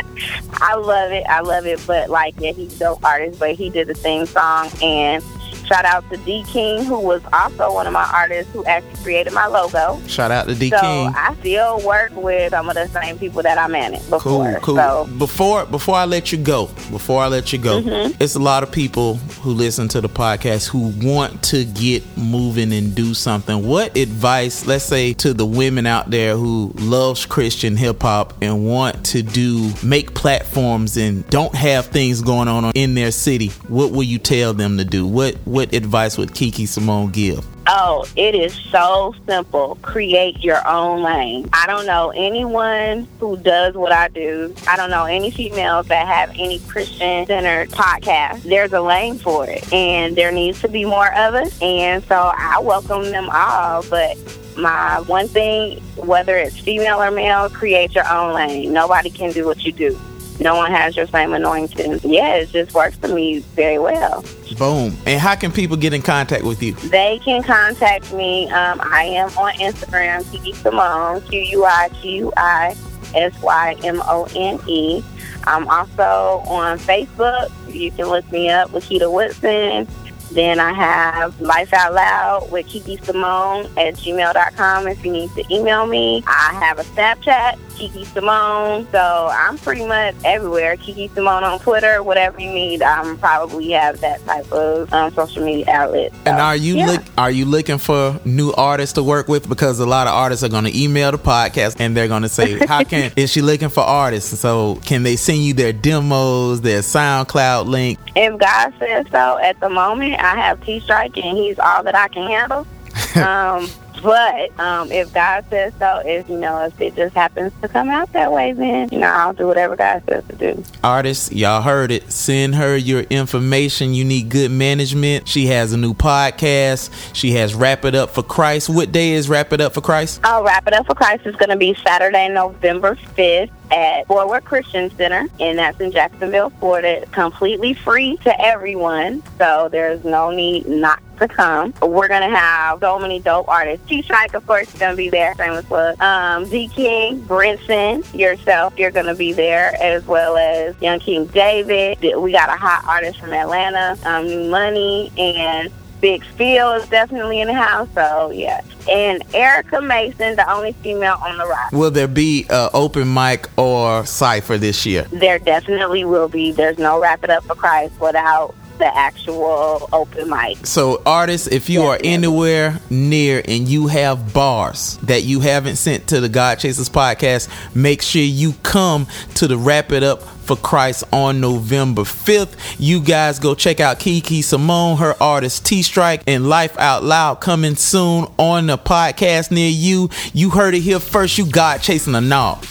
I 0.53 0.75
love 0.75 1.11
it. 1.11 1.23
I 1.27 1.41
love 1.41 1.65
it. 1.65 1.79
But 1.85 2.09
like, 2.09 2.35
yeah, 2.39 2.51
he's 2.51 2.75
a 2.75 2.79
dope 2.79 3.03
artist. 3.03 3.39
But 3.39 3.51
he 3.55 3.69
did 3.69 3.87
the 3.87 3.93
theme 3.93 4.25
song 4.25 4.69
and. 4.81 5.23
Shout 5.65 5.85
out 5.85 6.09
to 6.11 6.17
D 6.17 6.43
King, 6.47 6.83
who 6.83 6.99
was 6.99 7.21
also 7.31 7.73
one 7.73 7.87
of 7.87 7.93
my 7.93 8.09
artists 8.13 8.51
who 8.53 8.65
actually 8.65 9.01
created 9.03 9.33
my 9.33 9.47
logo. 9.47 9.99
Shout 10.07 10.29
out 10.31 10.47
to 10.47 10.55
D 10.55 10.69
so 10.69 10.79
King. 10.79 11.07
I 11.15 11.35
still 11.39 11.79
work 11.81 12.11
with 12.15 12.51
some 12.51 12.69
of 12.69 12.75
the 12.75 12.87
same 12.89 13.17
people 13.17 13.41
that 13.43 13.57
I 13.57 13.67
managed 13.67 14.09
before. 14.09 14.59
Cool, 14.59 14.59
cool. 14.61 14.75
So 14.75 15.09
Before 15.17 15.65
before 15.65 15.95
I 15.95 16.05
let 16.05 16.31
you 16.31 16.37
go, 16.37 16.67
before 16.91 17.21
I 17.23 17.27
let 17.27 17.53
you 17.53 17.59
go, 17.59 17.81
Mhm. 17.81 18.15
it's 18.19 18.35
a 18.35 18.39
lot 18.39 18.63
of 18.63 18.71
people 18.71 19.15
who 19.41 19.51
listen 19.53 19.87
to 19.89 20.01
the 20.01 20.09
podcast 20.09 20.67
who 20.67 20.93
want 21.01 21.41
to 21.43 21.63
get 21.65 22.03
moving 22.17 22.71
and 22.73 22.93
do 22.93 23.13
something. 23.13 23.65
What 23.67 23.95
advice, 23.97 24.65
let's 24.65 24.85
say, 24.85 25.13
to 25.13 25.33
the 25.33 25.45
women 25.45 25.85
out 25.85 26.11
there 26.11 26.35
who 26.35 26.73
loves 26.77 27.25
Christian 27.25 27.77
hip 27.77 28.01
hop 28.01 28.33
and 28.41 28.65
want 28.65 29.03
to 29.05 29.21
do 29.23 29.71
make 29.81 30.13
platforms 30.13 30.97
and 30.97 31.27
don't 31.29 31.55
have 31.55 31.87
things 31.87 32.21
going 32.21 32.47
on 32.47 32.71
in 32.75 32.95
their 32.95 33.11
city? 33.11 33.51
What 33.67 33.91
will 33.91 34.03
you 34.03 34.17
tell 34.19 34.53
them 34.53 34.77
to 34.77 34.85
do? 34.85 35.05
What 35.05 35.35
what 35.53 35.71
advice 35.71 36.17
would 36.17 36.33
Kiki 36.33 36.65
Simone 36.65 37.11
give? 37.11 37.45
Oh, 37.67 38.07
it 38.15 38.33
is 38.33 38.55
so 38.71 39.13
simple. 39.27 39.77
Create 39.83 40.43
your 40.43 40.67
own 40.67 41.03
lane. 41.03 41.47
I 41.53 41.67
don't 41.67 41.85
know 41.85 42.09
anyone 42.09 43.07
who 43.19 43.37
does 43.37 43.75
what 43.75 43.91
I 43.91 44.07
do. 44.07 44.51
I 44.67 44.75
don't 44.75 44.89
know 44.89 45.05
any 45.05 45.29
females 45.29 45.85
that 45.89 46.07
have 46.07 46.31
any 46.31 46.57
Christian 46.61 47.27
centered 47.27 47.69
podcast. 47.69 48.41
There's 48.41 48.73
a 48.73 48.81
lane 48.81 49.19
for 49.19 49.47
it, 49.47 49.71
and 49.71 50.15
there 50.15 50.31
needs 50.31 50.59
to 50.61 50.67
be 50.69 50.85
more 50.85 51.13
of 51.13 51.35
us. 51.35 51.61
And 51.61 52.03
so 52.05 52.15
I 52.35 52.57
welcome 52.59 53.11
them 53.11 53.29
all. 53.31 53.83
But 53.91 54.17
my 54.57 55.01
one 55.01 55.27
thing, 55.27 55.79
whether 55.97 56.35
it's 56.35 56.59
female 56.59 56.99
or 56.99 57.11
male, 57.11 57.47
create 57.51 57.93
your 57.93 58.11
own 58.11 58.33
lane. 58.33 58.73
Nobody 58.73 59.11
can 59.11 59.31
do 59.31 59.45
what 59.45 59.63
you 59.63 59.71
do. 59.71 59.99
No 60.39 60.55
one 60.55 60.71
has 60.71 60.95
your 60.95 61.07
same 61.07 61.33
anointing. 61.33 61.99
Yeah, 62.03 62.35
it 62.35 62.49
just 62.49 62.73
works 62.73 62.95
for 62.97 63.07
me 63.07 63.39
very 63.39 63.79
well. 63.79 64.23
Boom. 64.57 64.95
And 65.05 65.19
how 65.19 65.35
can 65.35 65.51
people 65.51 65.77
get 65.77 65.93
in 65.93 66.01
contact 66.01 66.43
with 66.43 66.61
you? 66.61 66.73
They 66.73 67.19
can 67.23 67.43
contact 67.43 68.13
me. 68.13 68.49
Um, 68.49 68.79
I 68.81 69.03
am 69.03 69.29
on 69.37 69.53
Instagram, 69.53 70.29
Kiki 70.31 70.53
Simone, 70.53 71.21
Q 71.21 71.39
U 71.39 71.65
I 71.65 71.89
Q 71.89 72.11
U 72.11 72.33
I 72.37 72.75
S 73.15 73.39
Y 73.41 73.75
M 73.83 74.01
O 74.05 74.27
N 74.35 74.59
E. 74.67 75.03
I'm 75.45 75.67
also 75.67 76.43
on 76.47 76.77
Facebook. 76.79 77.51
You 77.73 77.91
can 77.91 78.07
look 78.07 78.29
me 78.31 78.49
up, 78.49 78.69
Lakita 78.71 79.11
Woodson. 79.11 79.87
Then 80.31 80.59
I 80.59 80.73
have 80.73 81.39
Life 81.41 81.73
Out 81.73 81.93
Loud 81.93 82.51
with 82.51 82.65
Kiki 82.65 82.97
Simone 82.97 83.65
at 83.77 83.95
gmail.com 83.95 84.87
if 84.87 85.05
you 85.05 85.11
need 85.11 85.29
to 85.35 85.53
email 85.53 85.85
me. 85.85 86.23
I 86.25 86.53
have 86.59 86.79
a 86.79 86.83
Snapchat, 86.83 87.59
Kiki 87.75 88.05
Simone. 88.05 88.87
So 88.91 89.29
I'm 89.31 89.57
pretty 89.57 89.85
much 89.85 90.15
everywhere. 90.23 90.77
Kiki 90.77 91.07
Simone 91.09 91.43
on 91.43 91.59
Twitter, 91.59 92.03
whatever 92.03 92.39
you 92.39 92.51
need. 92.51 92.81
I'm 92.81 93.17
probably 93.17 93.71
have 93.71 93.99
that 94.01 94.23
type 94.25 94.51
of 94.51 94.91
um, 94.93 95.13
social 95.13 95.43
media 95.43 95.65
outlet. 95.69 96.13
And 96.25 96.37
are 96.37 96.55
you 96.55 96.75
yeah. 96.77 96.85
look 96.87 97.01
are 97.17 97.31
you 97.31 97.45
looking 97.45 97.77
for 97.77 98.19
new 98.25 98.51
artists 98.53 98.93
to 98.93 99.03
work 99.03 99.27
with? 99.27 99.47
Because 99.49 99.79
a 99.79 99.85
lot 99.85 100.07
of 100.07 100.13
artists 100.13 100.43
are 100.43 100.49
going 100.49 100.65
to 100.65 100.77
email 100.77 101.11
the 101.11 101.17
podcast 101.17 101.77
and 101.79 101.95
they're 101.95 102.07
going 102.07 102.23
to 102.23 102.29
say, 102.29 102.65
"How 102.65 102.83
can 102.83 103.11
is 103.15 103.31
she 103.31 103.41
looking 103.41 103.69
for 103.69 103.81
artists?" 103.81 104.39
So 104.39 104.75
can 104.85 105.03
they 105.03 105.15
send 105.15 105.39
you 105.39 105.53
their 105.53 105.73
demos, 105.73 106.61
their 106.61 106.81
SoundCloud 106.81 107.67
link? 107.67 107.99
If 108.15 108.37
God 108.39 108.73
says 108.79 109.05
so, 109.11 109.37
at 109.39 109.59
the 109.59 109.69
moment 109.69 110.19
I 110.19 110.35
have 110.35 110.63
T 110.63 110.79
Strike 110.79 111.17
and 111.17 111.37
he's 111.37 111.59
all 111.59 111.83
that 111.83 111.95
I 111.95 112.07
can 112.07 112.27
handle. 112.27 112.67
um, 113.15 113.69
but 114.03 114.59
um, 114.59 114.91
if 114.91 115.13
God 115.13 115.45
says 115.49 115.73
so, 115.79 116.01
if 116.05 116.29
you 116.29 116.37
know, 116.37 116.65
if 116.65 116.79
it 116.79 116.95
just 116.95 117.15
happens 117.15 117.53
to 117.61 117.67
come 117.67 117.89
out 117.89 118.11
that 118.11 118.31
way, 118.31 118.51
then 118.51 118.89
you 118.91 118.99
know 118.99 119.07
I'll 119.07 119.33
do 119.33 119.47
whatever 119.47 119.75
God 119.75 120.03
says 120.07 120.23
to 120.27 120.35
do. 120.35 120.63
Artists, 120.83 121.31
y'all 121.31 121.61
heard 121.61 121.91
it. 121.91 122.11
Send 122.11 122.55
her 122.55 122.75
your 122.75 123.01
information. 123.01 123.93
You 123.93 124.03
need 124.03 124.29
good 124.29 124.51
management. 124.51 125.27
She 125.27 125.47
has 125.47 125.71
a 125.71 125.77
new 125.77 125.93
podcast. 125.93 126.91
She 127.13 127.31
has 127.31 127.55
Wrap 127.55 127.85
It 127.85 127.95
Up 127.95 128.09
for 128.09 128.23
Christ. 128.23 128.69
What 128.69 128.91
day 128.91 129.13
is 129.13 129.29
Wrap 129.29 129.53
It 129.53 129.61
Up 129.61 129.73
for 129.73 129.81
Christ? 129.81 130.19
I'll 130.23 130.43
wrap 130.43 130.67
it 130.67 130.73
up 130.73 130.85
for 130.85 130.95
Christ. 130.95 131.25
is 131.25 131.35
going 131.37 131.49
to 131.49 131.57
be 131.57 131.73
Saturday, 131.75 132.27
November 132.27 132.95
5th 132.95 133.49
at 133.71 134.05
Forward 134.07 134.45
Christian 134.45 134.89
Center, 134.97 135.27
and 135.39 135.57
that's 135.57 135.79
in 135.79 135.91
Jacksonville, 135.91 136.51
Florida. 136.51 137.01
It's 137.01 137.11
completely 137.11 137.73
free 137.73 138.17
to 138.17 138.41
everyone, 138.41 139.23
so 139.37 139.69
there's 139.71 140.03
no 140.03 140.29
need 140.31 140.67
not 140.67 141.01
to 141.27 141.33
come. 141.33 141.73
We're 141.81 142.07
going 142.07 142.29
to 142.29 142.35
have 142.35 142.79
so 142.79 142.99
many 142.99 143.19
dope 143.19 143.47
artists. 143.47 143.87
T-Strike, 143.87 144.33
of 144.33 144.45
course, 144.45 144.73
is 144.73 144.79
going 144.79 144.93
to 144.93 144.97
be 144.97 145.09
there. 145.09 145.35
Shameless 145.35 145.65
plug. 145.65 145.99
Um, 146.01 146.47
D 146.49 146.67
King, 146.67 147.21
Brinson, 147.21 148.03
yourself, 148.17 148.77
you're 148.77 148.91
going 148.91 149.07
to 149.07 149.15
be 149.15 149.33
there, 149.33 149.75
as 149.81 150.05
well 150.05 150.37
as 150.37 150.79
Young 150.81 150.99
King 150.99 151.25
David. 151.27 151.99
We 152.17 152.31
got 152.31 152.49
a 152.49 152.57
hot 152.57 152.85
artist 152.87 153.19
from 153.19 153.33
Atlanta, 153.33 153.97
um, 154.07 154.27
New 154.27 154.49
Money, 154.49 155.11
and 155.17 155.71
Big 156.01 156.23
Phil 156.23 156.73
is 156.73 156.87
definitely 156.89 157.39
in 157.39 157.47
the 157.47 157.53
house. 157.53 157.87
So 157.95 158.29
yeah, 158.31 158.59
and 158.89 159.23
Erica 159.33 159.81
Mason, 159.81 160.35
the 160.35 160.51
only 160.51 160.73
female 160.73 161.17
on 161.25 161.37
the 161.37 161.45
roster. 161.45 161.77
Will 161.77 161.91
there 161.91 162.09
be 162.09 162.45
a 162.49 162.69
open 162.73 163.13
mic 163.13 163.49
or 163.57 164.05
cipher 164.05 164.57
this 164.57 164.85
year? 164.85 165.03
There 165.13 165.39
definitely 165.39 166.03
will 166.03 166.27
be. 166.27 166.51
There's 166.51 166.77
no 166.77 166.99
wrap 166.99 167.23
it 167.23 167.29
up 167.29 167.45
for 167.45 167.55
Christ 167.55 167.97
without 168.01 168.53
the 168.77 168.97
actual 168.97 169.87
open 169.93 170.29
mic. 170.29 170.65
So, 170.65 171.01
artists, 171.05 171.47
if 171.47 171.69
you 171.69 171.83
are 171.83 171.97
anywhere 172.03 172.79
near 172.89 173.41
and 173.47 173.67
you 173.67 173.87
have 173.87 174.33
bars 174.33 174.97
that 175.03 175.23
you 175.23 175.39
haven't 175.39 175.75
sent 175.77 176.07
to 176.07 176.19
the 176.19 176.29
God 176.29 176.59
Chasers 176.59 176.89
podcast, 176.89 177.49
make 177.75 178.01
sure 178.01 178.21
you 178.21 178.53
come 178.63 179.07
to 179.35 179.47
the 179.47 179.57
Wrap 179.57 179.91
It 179.91 180.03
Up 180.03 180.21
for 180.21 180.57
Christ 180.57 181.03
on 181.11 181.39
November 181.39 182.01
5th. 182.01 182.55
You 182.79 183.01
guys 183.01 183.39
go 183.39 183.55
check 183.55 183.79
out 183.79 183.99
Kiki 183.99 184.41
Simone, 184.41 184.97
her 184.97 185.15
artist 185.21 185.65
T 185.65 185.81
Strike, 185.81 186.23
and 186.27 186.49
Life 186.49 186.77
Out 186.77 187.03
Loud 187.03 187.41
coming 187.41 187.75
soon 187.75 188.27
on 188.37 188.67
the 188.67 188.77
podcast 188.77 189.51
near 189.51 189.69
you. 189.69 190.09
You 190.33 190.49
heard 190.49 190.73
it 190.73 190.81
here 190.81 190.99
first. 190.99 191.37
You 191.37 191.45
God 191.45 191.81
Chasing 191.81 192.15
a 192.15 192.21
knob. 192.21 192.65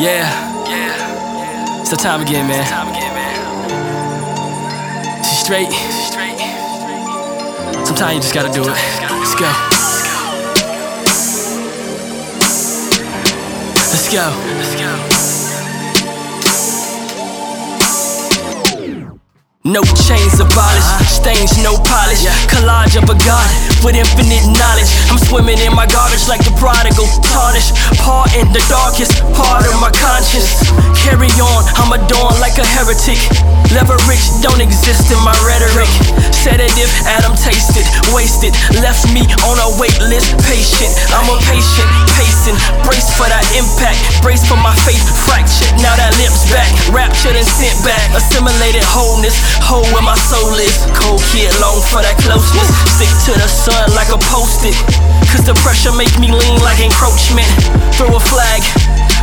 Yeah. 0.00 0.68
Yeah. 0.68 1.80
It's 1.80 1.90
the 1.90 1.96
time 1.96 2.22
again, 2.22 2.48
man. 2.48 3.11
Straight. 5.42 5.72
Straight. 5.72 6.38
Sometimes 7.84 8.14
you 8.14 8.20
just 8.20 8.32
gotta 8.32 8.52
do 8.52 8.62
it. 8.62 8.68
Let's 8.68 9.34
go. 9.34 9.50
Let's 13.74 14.12
go. 14.12 14.92
No 19.64 19.82
chains 20.06 20.38
abolished, 20.38 21.10
stains, 21.10 21.58
no 21.60 21.76
polish. 21.76 22.24
Collage 22.46 23.02
of 23.02 23.10
a 23.10 23.18
god 23.24 23.71
with 23.84 23.98
infinite 23.98 24.46
knowledge. 24.46 24.90
I'm 25.10 25.18
swimming 25.18 25.58
in 25.58 25.74
my 25.74 25.86
garbage 25.86 26.26
like 26.30 26.42
the 26.46 26.54
prodigal. 26.58 27.06
Tarnish, 27.34 27.74
part 27.98 28.30
in 28.38 28.46
the 28.54 28.62
darkest 28.70 29.22
part 29.34 29.66
of 29.66 29.74
my 29.82 29.90
conscience. 29.90 30.54
Carry 31.02 31.30
on, 31.42 31.62
I'm 31.82 31.90
adorned 31.94 32.38
like 32.38 32.58
a 32.58 32.66
heretic. 32.66 33.18
Leverage 33.74 34.26
don't 34.44 34.60
exist 34.60 35.10
in 35.10 35.18
my 35.26 35.34
rhetoric. 35.42 35.90
Sedative, 36.30 36.90
Adam 37.06 37.34
tasted, 37.38 37.86
wasted, 38.14 38.54
left 38.82 39.06
me 39.10 39.26
on 39.46 39.56
a 39.58 39.68
wait 39.78 39.96
list. 40.06 40.34
Patient, 40.46 40.92
I'm 41.10 41.26
a 41.26 41.38
patient, 41.46 41.88
pacing. 42.14 42.58
Brace 42.86 43.10
for 43.18 43.26
that 43.26 43.46
impact, 43.58 43.98
brace 44.22 44.46
for 44.46 44.58
my 44.58 44.74
faith 44.86 45.02
fractured. 45.26 45.72
Now 45.82 45.94
that 45.98 46.14
lips 46.22 46.46
back, 46.50 46.70
raptured 46.94 47.34
and 47.34 47.46
sent 47.46 47.74
back. 47.82 48.02
Assimilated 48.14 48.84
wholeness, 48.86 49.34
whole 49.62 49.86
where 49.90 50.04
my 50.04 50.18
soul 50.30 50.54
is. 50.60 50.76
Cold 50.94 51.22
kid, 51.32 51.50
long 51.58 51.80
for 51.90 52.04
that 52.04 52.18
closeness. 52.22 52.68
Stick 52.94 53.10
to 53.26 53.32
the 53.40 53.48
like 53.96 54.10
a 54.12 54.20
post-it. 54.30 54.76
Cause 55.32 55.44
the 55.48 55.56
pressure 55.64 55.92
make 55.96 56.12
me 56.20 56.28
lean 56.28 56.60
like 56.60 56.80
encroachment. 56.80 57.48
Throw 57.96 58.12
a 58.12 58.20
flag. 58.20 58.60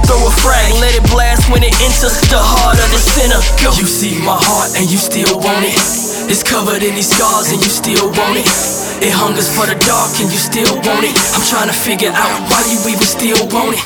Throw 0.10 0.26
a 0.26 0.34
frag, 0.42 0.74
let 0.82 0.98
it 0.98 1.06
blast 1.14 1.54
when 1.54 1.62
it 1.62 1.70
enters 1.86 2.18
the 2.34 2.42
heart 2.42 2.82
of 2.82 2.90
the 2.90 2.98
sinner. 2.98 3.38
Go. 3.62 3.70
You 3.78 3.86
see 3.86 4.18
my 4.26 4.34
heart 4.34 4.74
and 4.74 4.90
you 4.90 4.98
still 4.98 5.38
want 5.38 5.62
it. 5.62 5.78
It's 6.26 6.42
covered 6.42 6.82
in 6.82 6.98
these 6.98 7.14
scars 7.14 7.54
and 7.54 7.62
you 7.62 7.70
still 7.70 8.10
want 8.18 8.42
it. 8.42 8.50
It 9.06 9.14
hungers 9.14 9.46
for 9.54 9.70
the 9.70 9.78
dark 9.86 10.18
and 10.18 10.34
you 10.34 10.42
still 10.42 10.82
want 10.82 11.06
it. 11.06 11.14
I'm 11.38 11.46
trying 11.46 11.70
to 11.70 11.78
figure 11.78 12.10
out 12.10 12.42
why 12.50 12.58
you 12.74 12.82
even 12.90 13.06
still 13.06 13.38
want 13.54 13.78
it. 13.78 13.86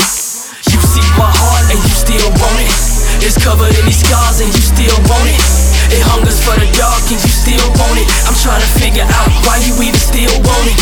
You 0.72 0.80
see 0.80 1.04
my 1.20 1.28
heart 1.28 1.68
and 1.76 1.80
you 1.84 1.92
still 1.92 2.30
want 2.40 2.60
it. 2.64 2.72
It's 3.20 3.36
covered 3.36 3.76
in 3.76 3.84
these 3.84 4.00
scars 4.00 4.40
and 4.40 4.48
you 4.48 4.64
still 4.64 4.96
want 5.12 5.28
it. 5.28 5.73
It 5.94 6.02
hungers 6.10 6.42
for 6.42 6.58
the 6.58 6.66
dark 6.74 7.06
and 7.14 7.22
you 7.22 7.30
still 7.30 7.68
want 7.78 8.02
it. 8.02 8.10
I'm 8.26 8.34
trying 8.42 8.66
to 8.66 8.72
figure 8.82 9.06
out 9.06 9.30
why 9.46 9.62
you 9.62 9.78
even 9.86 10.02
still 10.02 10.34
want 10.42 10.66
it. 10.66 10.82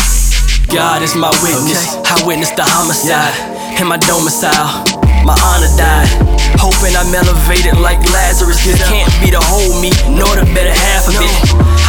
God 0.72 1.04
is 1.04 1.12
my 1.12 1.28
witness. 1.44 2.00
I 2.08 2.16
witnessed 2.24 2.56
the 2.56 2.64
homicide 2.64 3.36
in 3.76 3.92
my 3.92 4.00
domicile. 4.00 4.88
My 5.20 5.36
honor 5.52 5.68
died. 5.76 6.08
Hoping 6.56 6.96
I'm 6.96 7.12
elevated 7.12 7.76
like 7.76 8.00
Lazarus. 8.08 8.56
This 8.64 8.80
can't 8.88 9.12
be 9.20 9.28
the 9.28 9.42
whole 9.42 9.76
me, 9.84 9.92
nor 10.16 10.32
the 10.32 10.48
better 10.56 10.72
half 10.72 11.04
of 11.12 11.20
it. 11.20 11.34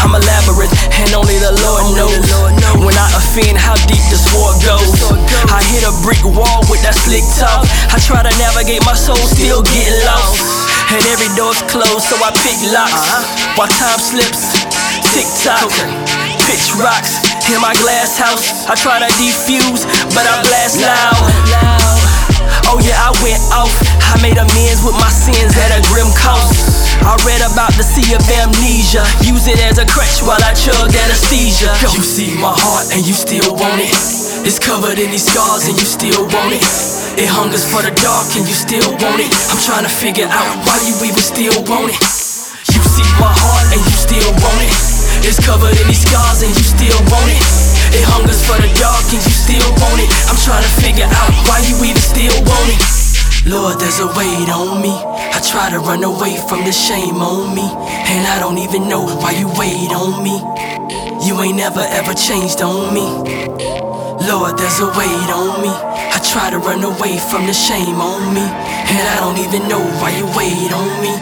I'm 0.04 0.12
a 0.12 0.20
labyrinth, 0.20 0.76
and 1.00 1.16
only 1.16 1.40
the 1.40 1.56
Lord 1.64 1.96
knows. 1.96 2.28
When 2.84 2.98
I 3.00 3.08
offend, 3.16 3.56
how 3.56 3.80
deep 3.88 4.04
the 4.12 4.20
sword 4.20 4.60
goes. 4.68 5.00
I 5.48 5.64
hit 5.72 5.88
a 5.88 5.96
brick 6.04 6.20
wall 6.28 6.60
with 6.68 6.84
that 6.84 6.98
slick 7.00 7.24
talk. 7.40 7.64
I 7.88 8.04
try 8.04 8.20
to 8.20 8.34
navigate 8.36 8.84
my 8.84 8.98
soul, 8.98 9.16
still 9.16 9.64
getting 9.64 9.96
lost. 10.04 10.73
And 10.93 11.01
every 11.10 11.34
door's 11.34 11.58
closed, 11.73 12.06
so 12.06 12.13
I 12.21 12.29
pick 12.45 12.53
locks. 12.69 12.93
Uh-huh. 12.93 13.58
While 13.58 13.73
time 13.82 13.97
slips, 13.97 14.53
tick 15.10 15.25
tock. 15.41 15.73
Pitch 16.45 16.69
rocks 16.77 17.17
in 17.49 17.58
my 17.58 17.73
glass 17.82 18.13
house. 18.13 18.69
I 18.69 18.77
try 18.77 19.01
to 19.01 19.10
defuse, 19.17 19.89
but 20.13 20.21
I 20.29 20.38
blast 20.45 20.77
loud. 20.86 21.17
Oh 22.69 22.77
yeah, 22.86 23.01
I 23.01 23.10
went 23.25 23.41
off. 23.49 23.73
I 24.13 24.21
made 24.21 24.38
amends 24.38 24.86
with 24.86 24.93
my 25.01 25.10
sins 25.10 25.58
at 25.58 25.73
a 25.73 25.82
grim 25.89 26.13
cost. 26.13 26.62
I 27.01 27.17
read 27.25 27.41
about 27.41 27.73
the 27.73 27.82
sea 27.82 28.13
of 28.13 28.21
amnesia. 28.29 29.01
Use 29.25 29.49
it 29.49 29.58
as 29.65 29.82
a 29.82 29.89
crutch 29.89 30.21
while 30.21 30.39
I 30.45 30.53
chug 30.53 30.92
anesthesia. 31.34 31.74
You 31.98 32.04
see 32.06 32.32
my 32.38 32.54
heart 32.54 32.93
and 32.93 33.02
you 33.06 33.13
still 33.13 33.56
want 33.58 33.82
it. 33.82 33.89
It's 34.46 34.60
covered 34.60 35.00
in 35.02 35.10
these 35.10 35.26
scars 35.26 35.65
and 35.67 35.76
you 35.78 35.86
still 35.86 36.30
want 36.30 36.54
it. 36.54 36.63
It 37.17 37.30
hungers 37.30 37.65
for 37.65 37.82
the 37.82 37.93
dark 38.02 38.30
and 38.38 38.46
you 38.46 38.54
still 38.54 38.86
want 39.02 39.22
it. 39.22 39.32
I'm 39.50 39.62
trying 39.62 39.86
to 39.86 39.93
figure 39.93 40.30
out 40.30 40.54
why 40.65 40.78
you 40.86 40.93
even 41.02 41.24
still 41.24 41.58
want 41.65 41.89
it. 41.89 42.02
You 42.69 42.82
see 42.82 43.08
my 43.17 43.34
heart 43.34 43.67
and 43.74 43.82
you 43.82 43.96
still 43.98 44.30
want 44.41 44.62
it. 44.62 44.74
It's 45.26 45.39
covered 45.41 45.74
in 45.74 45.86
these 45.88 46.06
scars 46.06 46.46
and 46.46 46.54
you 46.54 46.65
still 46.65 47.00
want 47.10 47.30
it. 47.30 47.41
It 47.93 48.04
hungers 48.10 48.41
for 48.46 48.58
the 48.62 48.69
dark 48.78 49.06
and 49.10 49.22
you 49.22 49.34
still 49.34 49.69
want 49.82 50.02
it. 50.02 50.10
I'm 50.30 50.38
trying 50.41 50.65
to 50.65 50.74
figure 50.82 51.10
out 51.10 51.34
why 51.50 51.62
you 51.65 51.78
even 51.82 52.02
still 52.02 52.38
want 52.46 52.69
it. 52.69 52.82
Lord, 53.46 53.80
there's 53.80 54.00
a 54.00 54.08
weight 54.15 54.50
on 54.50 54.82
me. 54.82 54.93
I 54.93 55.39
try 55.43 55.69
to 55.69 55.80
run 55.80 56.04
away 56.04 56.39
from 56.48 56.63
the 56.63 56.72
shame 56.72 57.19
on 57.19 57.54
me. 57.54 57.67
And 58.08 58.24
I 58.28 58.39
don't 58.39 58.58
even 58.58 58.88
know 58.88 59.04
why 59.19 59.32
you 59.36 59.48
wait 59.60 59.91
on 59.91 60.24
me. 60.24 61.03
You 61.24 61.40
ain't 61.40 61.56
never 61.56 61.80
ever 61.80 62.14
changed 62.14 62.62
on 62.62 62.94
me. 62.94 63.08
Lord, 64.28 64.60
there's 64.60 64.80
a 64.84 64.88
weight 64.92 65.30
on 65.32 65.64
me. 65.64 65.72
I 65.72 66.20
try 66.20 66.52
to 66.52 66.60
run 66.60 66.84
away 66.84 67.16
from 67.32 67.48
the 67.48 67.54
shame 67.54 68.04
on 68.04 68.34
me. 68.36 68.44
And 68.44 69.04
I 69.08 69.24
don't 69.24 69.40
even 69.40 69.70
know 69.72 69.80
why 70.04 70.12
you 70.20 70.28
wait 70.36 70.72
on 70.76 70.92
me. 71.00 71.16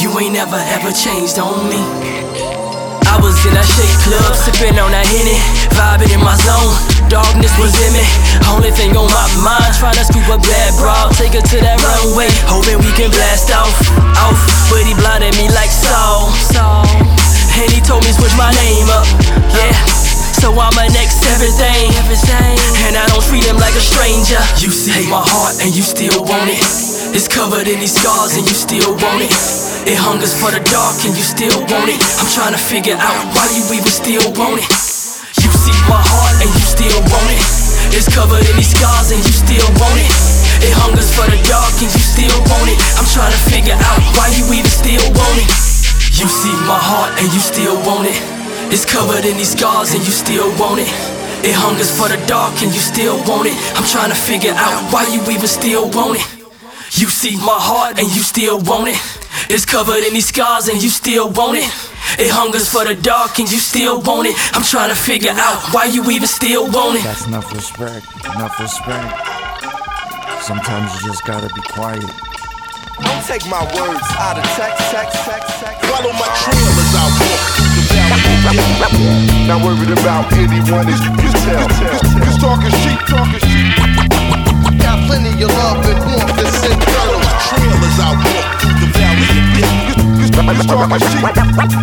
You 0.00 0.08
ain't 0.16 0.32
never 0.32 0.56
ever 0.56 0.90
changed 0.90 1.38
on 1.38 1.68
me. 1.68 1.76
I 3.12 3.20
was 3.20 3.36
in 3.44 3.52
that 3.52 3.68
shake 3.68 3.98
club, 4.08 4.32
sipping 4.32 4.80
on 4.80 4.88
that 4.94 5.04
Henny, 5.04 5.36
vibing 5.76 6.16
in 6.16 6.22
my 6.24 6.38
zone. 6.40 6.72
Darkness 7.10 7.50
was 7.58 7.74
in 7.76 7.90
me, 7.90 8.06
only 8.48 8.70
thing 8.70 8.96
on 8.96 9.10
my 9.10 9.26
mind. 9.42 9.74
Trying 9.76 9.98
to 10.00 10.06
scoop 10.06 10.30
up 10.30 10.40
that 10.46 10.70
broad, 10.78 11.12
take 11.18 11.34
her 11.34 11.42
to 11.42 11.56
that 11.60 11.76
runway, 11.82 12.30
hoping 12.48 12.78
we 12.80 12.94
can 12.96 13.10
blast 13.10 13.50
off, 13.50 13.74
off. 14.16 14.38
But 14.70 14.86
he 14.86 14.94
blinded 14.94 15.34
me 15.36 15.50
like 15.52 15.68
everything, 21.40 21.88
everything. 21.96 22.52
And 22.84 23.00
I 23.00 23.04
don't 23.08 23.24
treat 23.24 23.48
him 23.48 23.56
like 23.56 23.72
a 23.72 23.80
stranger. 23.80 24.36
You 24.60 24.68
see 24.68 25.08
my 25.08 25.24
heart 25.24 25.56
and 25.64 25.72
you 25.72 25.80
still 25.80 26.20
want 26.28 26.52
it. 26.52 26.60
It's 27.16 27.32
covered 27.32 27.64
in 27.64 27.80
these 27.80 27.96
scars 27.96 28.36
and 28.36 28.44
you 28.44 28.52
still 28.52 28.92
want 29.00 29.24
it. 29.24 29.32
It 29.88 29.96
hungers 29.96 30.36
for 30.36 30.52
the 30.52 30.60
dark 30.68 31.00
and 31.00 31.16
you 31.16 31.24
still 31.24 31.56
want 31.72 31.88
it. 31.88 31.96
I'm 32.20 32.28
trying 32.28 32.52
to 32.52 32.60
figure 32.60 33.00
out 33.00 33.24
why 33.32 33.48
you 33.56 33.64
even 33.72 33.88
still 33.88 34.20
want 34.36 34.60
it. 34.60 34.68
You 35.40 35.48
see 35.48 35.72
my 35.88 35.96
heart 35.96 36.44
and 36.44 36.52
you 36.52 36.60
still 36.60 37.00
want 37.08 37.32
it. 37.32 37.40
It's 37.96 38.12
covered 38.12 38.44
in 38.44 38.54
these 38.60 38.76
scars 38.76 39.08
and 39.08 39.24
you 39.24 39.32
still 39.32 39.68
want 39.80 39.96
it. 39.96 40.12
It 40.60 40.76
hungers 40.76 41.08
for 41.08 41.24
the 41.24 41.40
dark 41.48 41.72
and 41.80 41.88
you 41.88 42.04
still 42.04 42.36
want 42.52 42.68
it. 42.68 42.76
I'm 43.00 43.08
trying 43.16 43.32
to 43.32 43.42
figure 43.48 43.80
out 43.80 44.00
why 44.12 44.28
you 44.36 44.44
even 44.52 44.68
still 44.68 45.08
want 45.16 45.40
it. 45.40 45.48
You 46.20 46.28
see 46.28 46.52
my 46.68 46.76
heart 46.76 47.16
and 47.16 47.32
you 47.32 47.40
still 47.40 47.80
want 47.88 48.12
it. 48.12 48.20
It's 48.68 48.84
covered 48.84 49.24
in 49.24 49.40
these 49.40 49.56
scars 49.56 49.96
and 49.96 50.04
you 50.04 50.12
still 50.12 50.52
want 50.60 50.84
it. 50.84 51.19
It 51.40 51.56
hungers 51.56 51.88
for 51.88 52.08
the 52.08 52.20
dark 52.26 52.60
and 52.60 52.68
you 52.68 52.80
still 52.80 53.16
want 53.24 53.48
it. 53.48 53.56
I'm 53.72 53.86
trying 53.88 54.12
to 54.12 54.18
figure 54.18 54.52
out 54.52 54.92
why 54.92 55.08
you 55.08 55.24
even 55.32 55.48
still 55.48 55.88
want 55.88 56.20
it. 56.20 56.26
You 57.00 57.08
see 57.08 57.36
my 57.40 57.56
heart 57.56 57.98
and 57.98 58.08
you 58.12 58.20
still 58.20 58.60
want 58.60 58.88
it. 58.92 59.00
It's 59.48 59.64
covered 59.64 60.04
in 60.04 60.12
these 60.12 60.28
scars 60.28 60.68
and 60.68 60.82
you 60.82 60.90
still 60.90 61.32
want 61.32 61.56
it. 61.56 61.64
It 62.20 62.28
hungers 62.28 62.68
for 62.68 62.84
the 62.84 62.92
dark 62.94 63.38
and 63.38 63.48
you 63.50 63.56
still 63.56 64.02
want 64.02 64.28
it. 64.28 64.36
I'm 64.52 64.62
trying 64.62 64.92
to 64.92 64.98
figure 64.98 65.32
out 65.32 65.72
why 65.72 65.86
you 65.88 66.04
even 66.10 66.28
still 66.28 66.68
want 66.68 67.00
it. 67.00 67.04
That's 67.08 67.24
enough 67.26 67.48
respect. 67.54 68.04
Enough 68.20 68.60
respect. 68.60 69.08
Sometimes 70.44 70.92
you 71.00 71.08
just 71.08 71.24
gotta 71.24 71.48
be 71.54 71.62
quiet. 71.72 72.04
Don't 73.00 73.24
take 73.24 73.48
my 73.48 73.64
words 73.72 74.08
out 74.20 74.36
of 74.36 74.44
text, 74.60 74.76
text, 74.92 75.16
text, 75.24 75.48
text. 75.56 75.88
Follow 75.88 76.12
my 76.12 76.28
trail 76.36 76.68
as 76.68 76.92
I 76.92 77.06
walk 77.16 77.16
through 77.16 77.24
the 77.24 77.56
valley. 77.56 77.59
Not 79.46 79.62
worried 79.62 79.90
about 79.90 80.32
anyone, 80.34 80.88
as 80.88 81.00
you 81.02 81.12
can 81.14 81.32
tell. 81.46 81.68
Cause 81.68 82.38
talking 82.38 82.74
sheep, 82.82 83.00
talking 83.06 83.42
sheep. 83.46 83.74
Got 84.78 85.06
plenty 85.06 85.30
of 85.42 85.50
love 85.54 85.84
and 85.86 86.00
warmth 86.06 86.34
to 86.38 86.46
send 86.50 86.78
Follow 86.82 87.18
my 87.18 87.34
trail 87.46 87.78
as 87.82 87.98
I 87.98 88.10
walk 88.16 88.48
through 88.60 88.78
the 88.80 88.88
valley 88.94 89.26
of 89.26 89.46
death. 89.58 90.00
Cause 90.20 90.66
talking 90.66 91.02
sheep. 91.10 91.24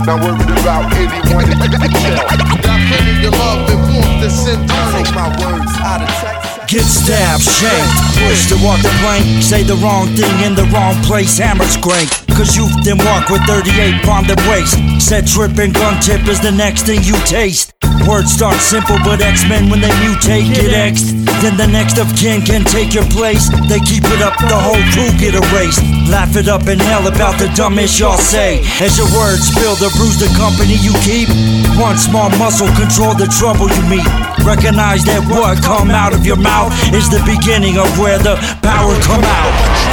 Not 0.06 0.24
worried 0.24 0.52
about 0.60 0.92
anyone, 0.96 1.48
as 1.48 1.60
you 1.60 1.80
can 1.80 1.92
tell. 1.92 2.26
Got 2.64 2.80
plenty 2.88 3.28
of 3.28 3.34
love 3.36 3.70
and 3.70 3.82
warmth 3.94 4.24
to 4.24 4.30
send 4.30 4.68
Take 4.68 5.14
my 5.14 5.28
words 5.40 5.72
out 5.84 6.02
of 6.02 6.10
text. 6.20 6.68
Get 6.68 6.84
stabbed, 6.84 7.44
shanked, 7.44 8.20
pushed 8.20 8.50
to 8.50 8.56
walk 8.64 8.82
the 8.82 8.92
plank. 9.00 9.42
Say 9.42 9.64
the 9.64 9.76
wrong 9.76 10.08
thing 10.16 10.44
in 10.44 10.54
the 10.54 10.66
wrong 10.76 10.96
place, 11.04 11.38
hammers 11.38 11.78
crank. 11.78 12.27
Cause 12.38 12.56
you 12.56 12.70
then 12.86 13.02
walk 13.02 13.34
with 13.34 13.42
38 13.50 14.06
on 14.06 14.30
the 14.30 14.38
waist. 14.46 14.78
Set 15.02 15.26
trip 15.26 15.58
and 15.58 15.74
gun 15.74 16.00
tip 16.00 16.22
is 16.30 16.40
the 16.40 16.52
next 16.52 16.86
thing 16.86 17.02
you 17.02 17.18
taste. 17.26 17.74
Words 18.06 18.32
start 18.32 18.62
simple, 18.62 19.02
but 19.02 19.26
X-Men 19.26 19.74
when 19.74 19.82
they 19.82 19.90
mutate 20.06 20.54
get 20.54 20.70
X'd. 20.70 21.18
Then 21.42 21.58
the 21.58 21.66
next 21.66 21.98
of 21.98 22.06
kin 22.14 22.46
can 22.46 22.62
take 22.64 22.94
your 22.94 23.10
place. 23.10 23.50
They 23.66 23.82
keep 23.82 24.06
it 24.14 24.22
up, 24.22 24.38
the 24.38 24.54
whole 24.54 24.78
crew 24.94 25.10
get 25.18 25.34
erased. 25.34 25.82
Laugh 26.14 26.38
it 26.38 26.48
up 26.48 26.70
in 26.70 26.78
hell 26.78 27.10
about 27.10 27.42
the 27.42 27.50
dumbest 27.58 27.98
y'all 28.00 28.22
say. 28.22 28.62
As 28.86 28.94
your 29.02 29.10
words 29.18 29.50
spill 29.50 29.74
the 29.74 29.90
bruise 29.98 30.22
the 30.22 30.30
company 30.38 30.78
you 30.78 30.94
keep. 31.02 31.34
One 31.82 31.98
small 31.98 32.30
muscle 32.38 32.70
control 32.78 33.18
the 33.18 33.26
trouble 33.34 33.66
you 33.66 33.84
meet. 33.90 34.06
Recognize 34.46 35.04
that 35.10 35.26
what 35.26 35.58
come 35.66 35.90
out 35.90 36.14
of 36.14 36.22
your 36.22 36.38
mouth 36.38 36.70
is 36.94 37.10
the 37.10 37.20
beginning 37.26 37.82
of 37.82 37.90
where 37.98 38.22
the 38.22 38.38
power 38.62 38.94
come 39.02 39.26
out. 39.26 39.87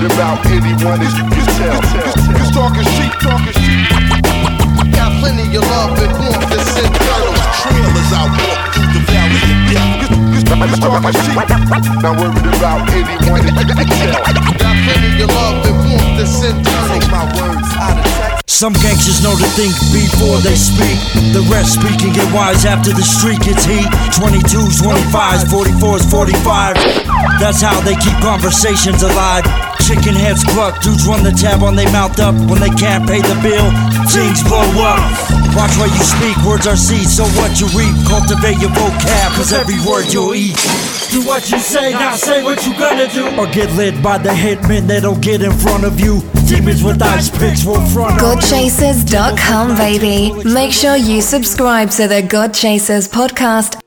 Worried 0.00 0.12
about 0.12 0.44
anyone, 0.46 1.00
as 1.00 1.16
you 1.16 1.24
can 1.28 1.46
tell. 1.58 1.80
Cause 1.80 2.50
talking 2.52 2.84
sheep, 2.96 3.12
talking 3.20 3.52
sheep. 3.60 3.88
Got 4.92 5.12
plenty 5.20 5.56
of 5.56 5.64
love 5.68 5.98
and 5.98 6.12
warmth 6.18 6.50
to 6.50 6.58
send 6.64 6.96
Follow 6.96 7.32
my 7.32 7.46
trail 7.60 7.90
as 8.00 8.12
I 8.12 8.22
walk 8.28 8.60
through 8.72 8.90
the 8.94 9.02
valley 9.08 9.40
of 9.44 9.58
death. 9.72 10.08
Cause 10.40 10.80
talking 10.80 11.12
sheep. 11.12 11.36
Not 12.02 12.16
worried 12.18 12.54
about 12.54 12.88
anyone, 12.90 13.40
as 13.40 13.68
you 13.68 13.74
can 13.74 13.88
tell. 13.88 14.22
Got 14.56 14.76
plenty 14.84 15.22
of 15.22 15.30
love 15.30 15.66
and 15.66 15.76
warmth 15.88 16.18
the 16.18 16.26
center. 16.26 16.78
Take 16.88 17.10
my 17.10 17.24
words 17.36 17.68
out 17.76 17.98
of. 17.98 18.19
Some 18.60 18.74
gangsters 18.74 19.22
know 19.22 19.32
to 19.32 19.48
think 19.56 19.72
before 19.88 20.36
they 20.44 20.52
speak. 20.52 21.00
The 21.32 21.40
rest 21.48 21.80
speak 21.80 22.04
and 22.04 22.12
get 22.12 22.28
wise 22.28 22.66
after 22.66 22.92
the 22.92 23.00
street 23.00 23.40
gets 23.40 23.64
heat. 23.64 23.88
22s, 24.12 24.84
25s, 24.84 25.48
44s, 25.48 26.04
45. 26.04 26.76
That's 27.40 27.62
how 27.62 27.80
they 27.80 27.94
keep 27.94 28.12
conversations 28.20 29.02
alive. 29.02 29.44
Chicken 29.80 30.12
heads 30.12 30.44
cluck, 30.44 30.78
dudes 30.82 31.08
run 31.08 31.24
the 31.24 31.32
tab 31.32 31.62
on 31.62 31.74
they 31.74 31.86
mouth 31.86 32.20
up. 32.20 32.34
When 32.34 32.60
they 32.60 32.68
can't 32.76 33.08
pay 33.08 33.22
the 33.22 33.40
bill, 33.40 33.64
things 34.12 34.44
blow 34.44 34.60
up. 34.84 35.39
Watch 35.56 35.76
what 35.78 35.90
you 35.90 36.04
speak, 36.04 36.36
words 36.46 36.66
are 36.66 36.76
seeds, 36.76 37.16
so 37.16 37.24
what 37.40 37.60
you 37.60 37.66
reap. 37.76 37.94
Cultivate 38.06 38.60
your 38.60 38.70
vocab, 38.70 39.34
cause 39.36 39.52
every 39.52 39.78
word 39.88 40.12
you'll 40.12 40.34
eat. 40.34 40.56
Do 41.10 41.26
what 41.26 41.50
you 41.50 41.58
say, 41.58 41.90
now 41.92 42.14
say 42.14 42.42
what 42.42 42.64
you 42.66 42.72
gonna 42.78 43.08
do. 43.08 43.26
Or 43.36 43.46
get 43.46 43.70
lit 43.76 44.02
by 44.02 44.18
the 44.18 44.30
hitmen 44.30 44.86
that'll 44.86 45.16
get 45.18 45.42
in 45.42 45.52
front 45.52 45.84
of 45.84 45.98
you. 45.98 46.22
Demons 46.46 46.82
with 46.84 47.02
ice 47.02 47.30
picks 47.30 47.64
will 47.64 47.84
front 47.88 48.20
on. 48.20 48.38
GodChasers.com, 48.38 49.76
baby. 49.76 50.32
Make 50.44 50.72
sure 50.72 50.96
you 50.96 51.20
subscribe 51.20 51.90
to 51.90 52.06
the 52.06 52.22
God 52.22 52.54
Chasers 52.54 53.08
podcast 53.08 53.80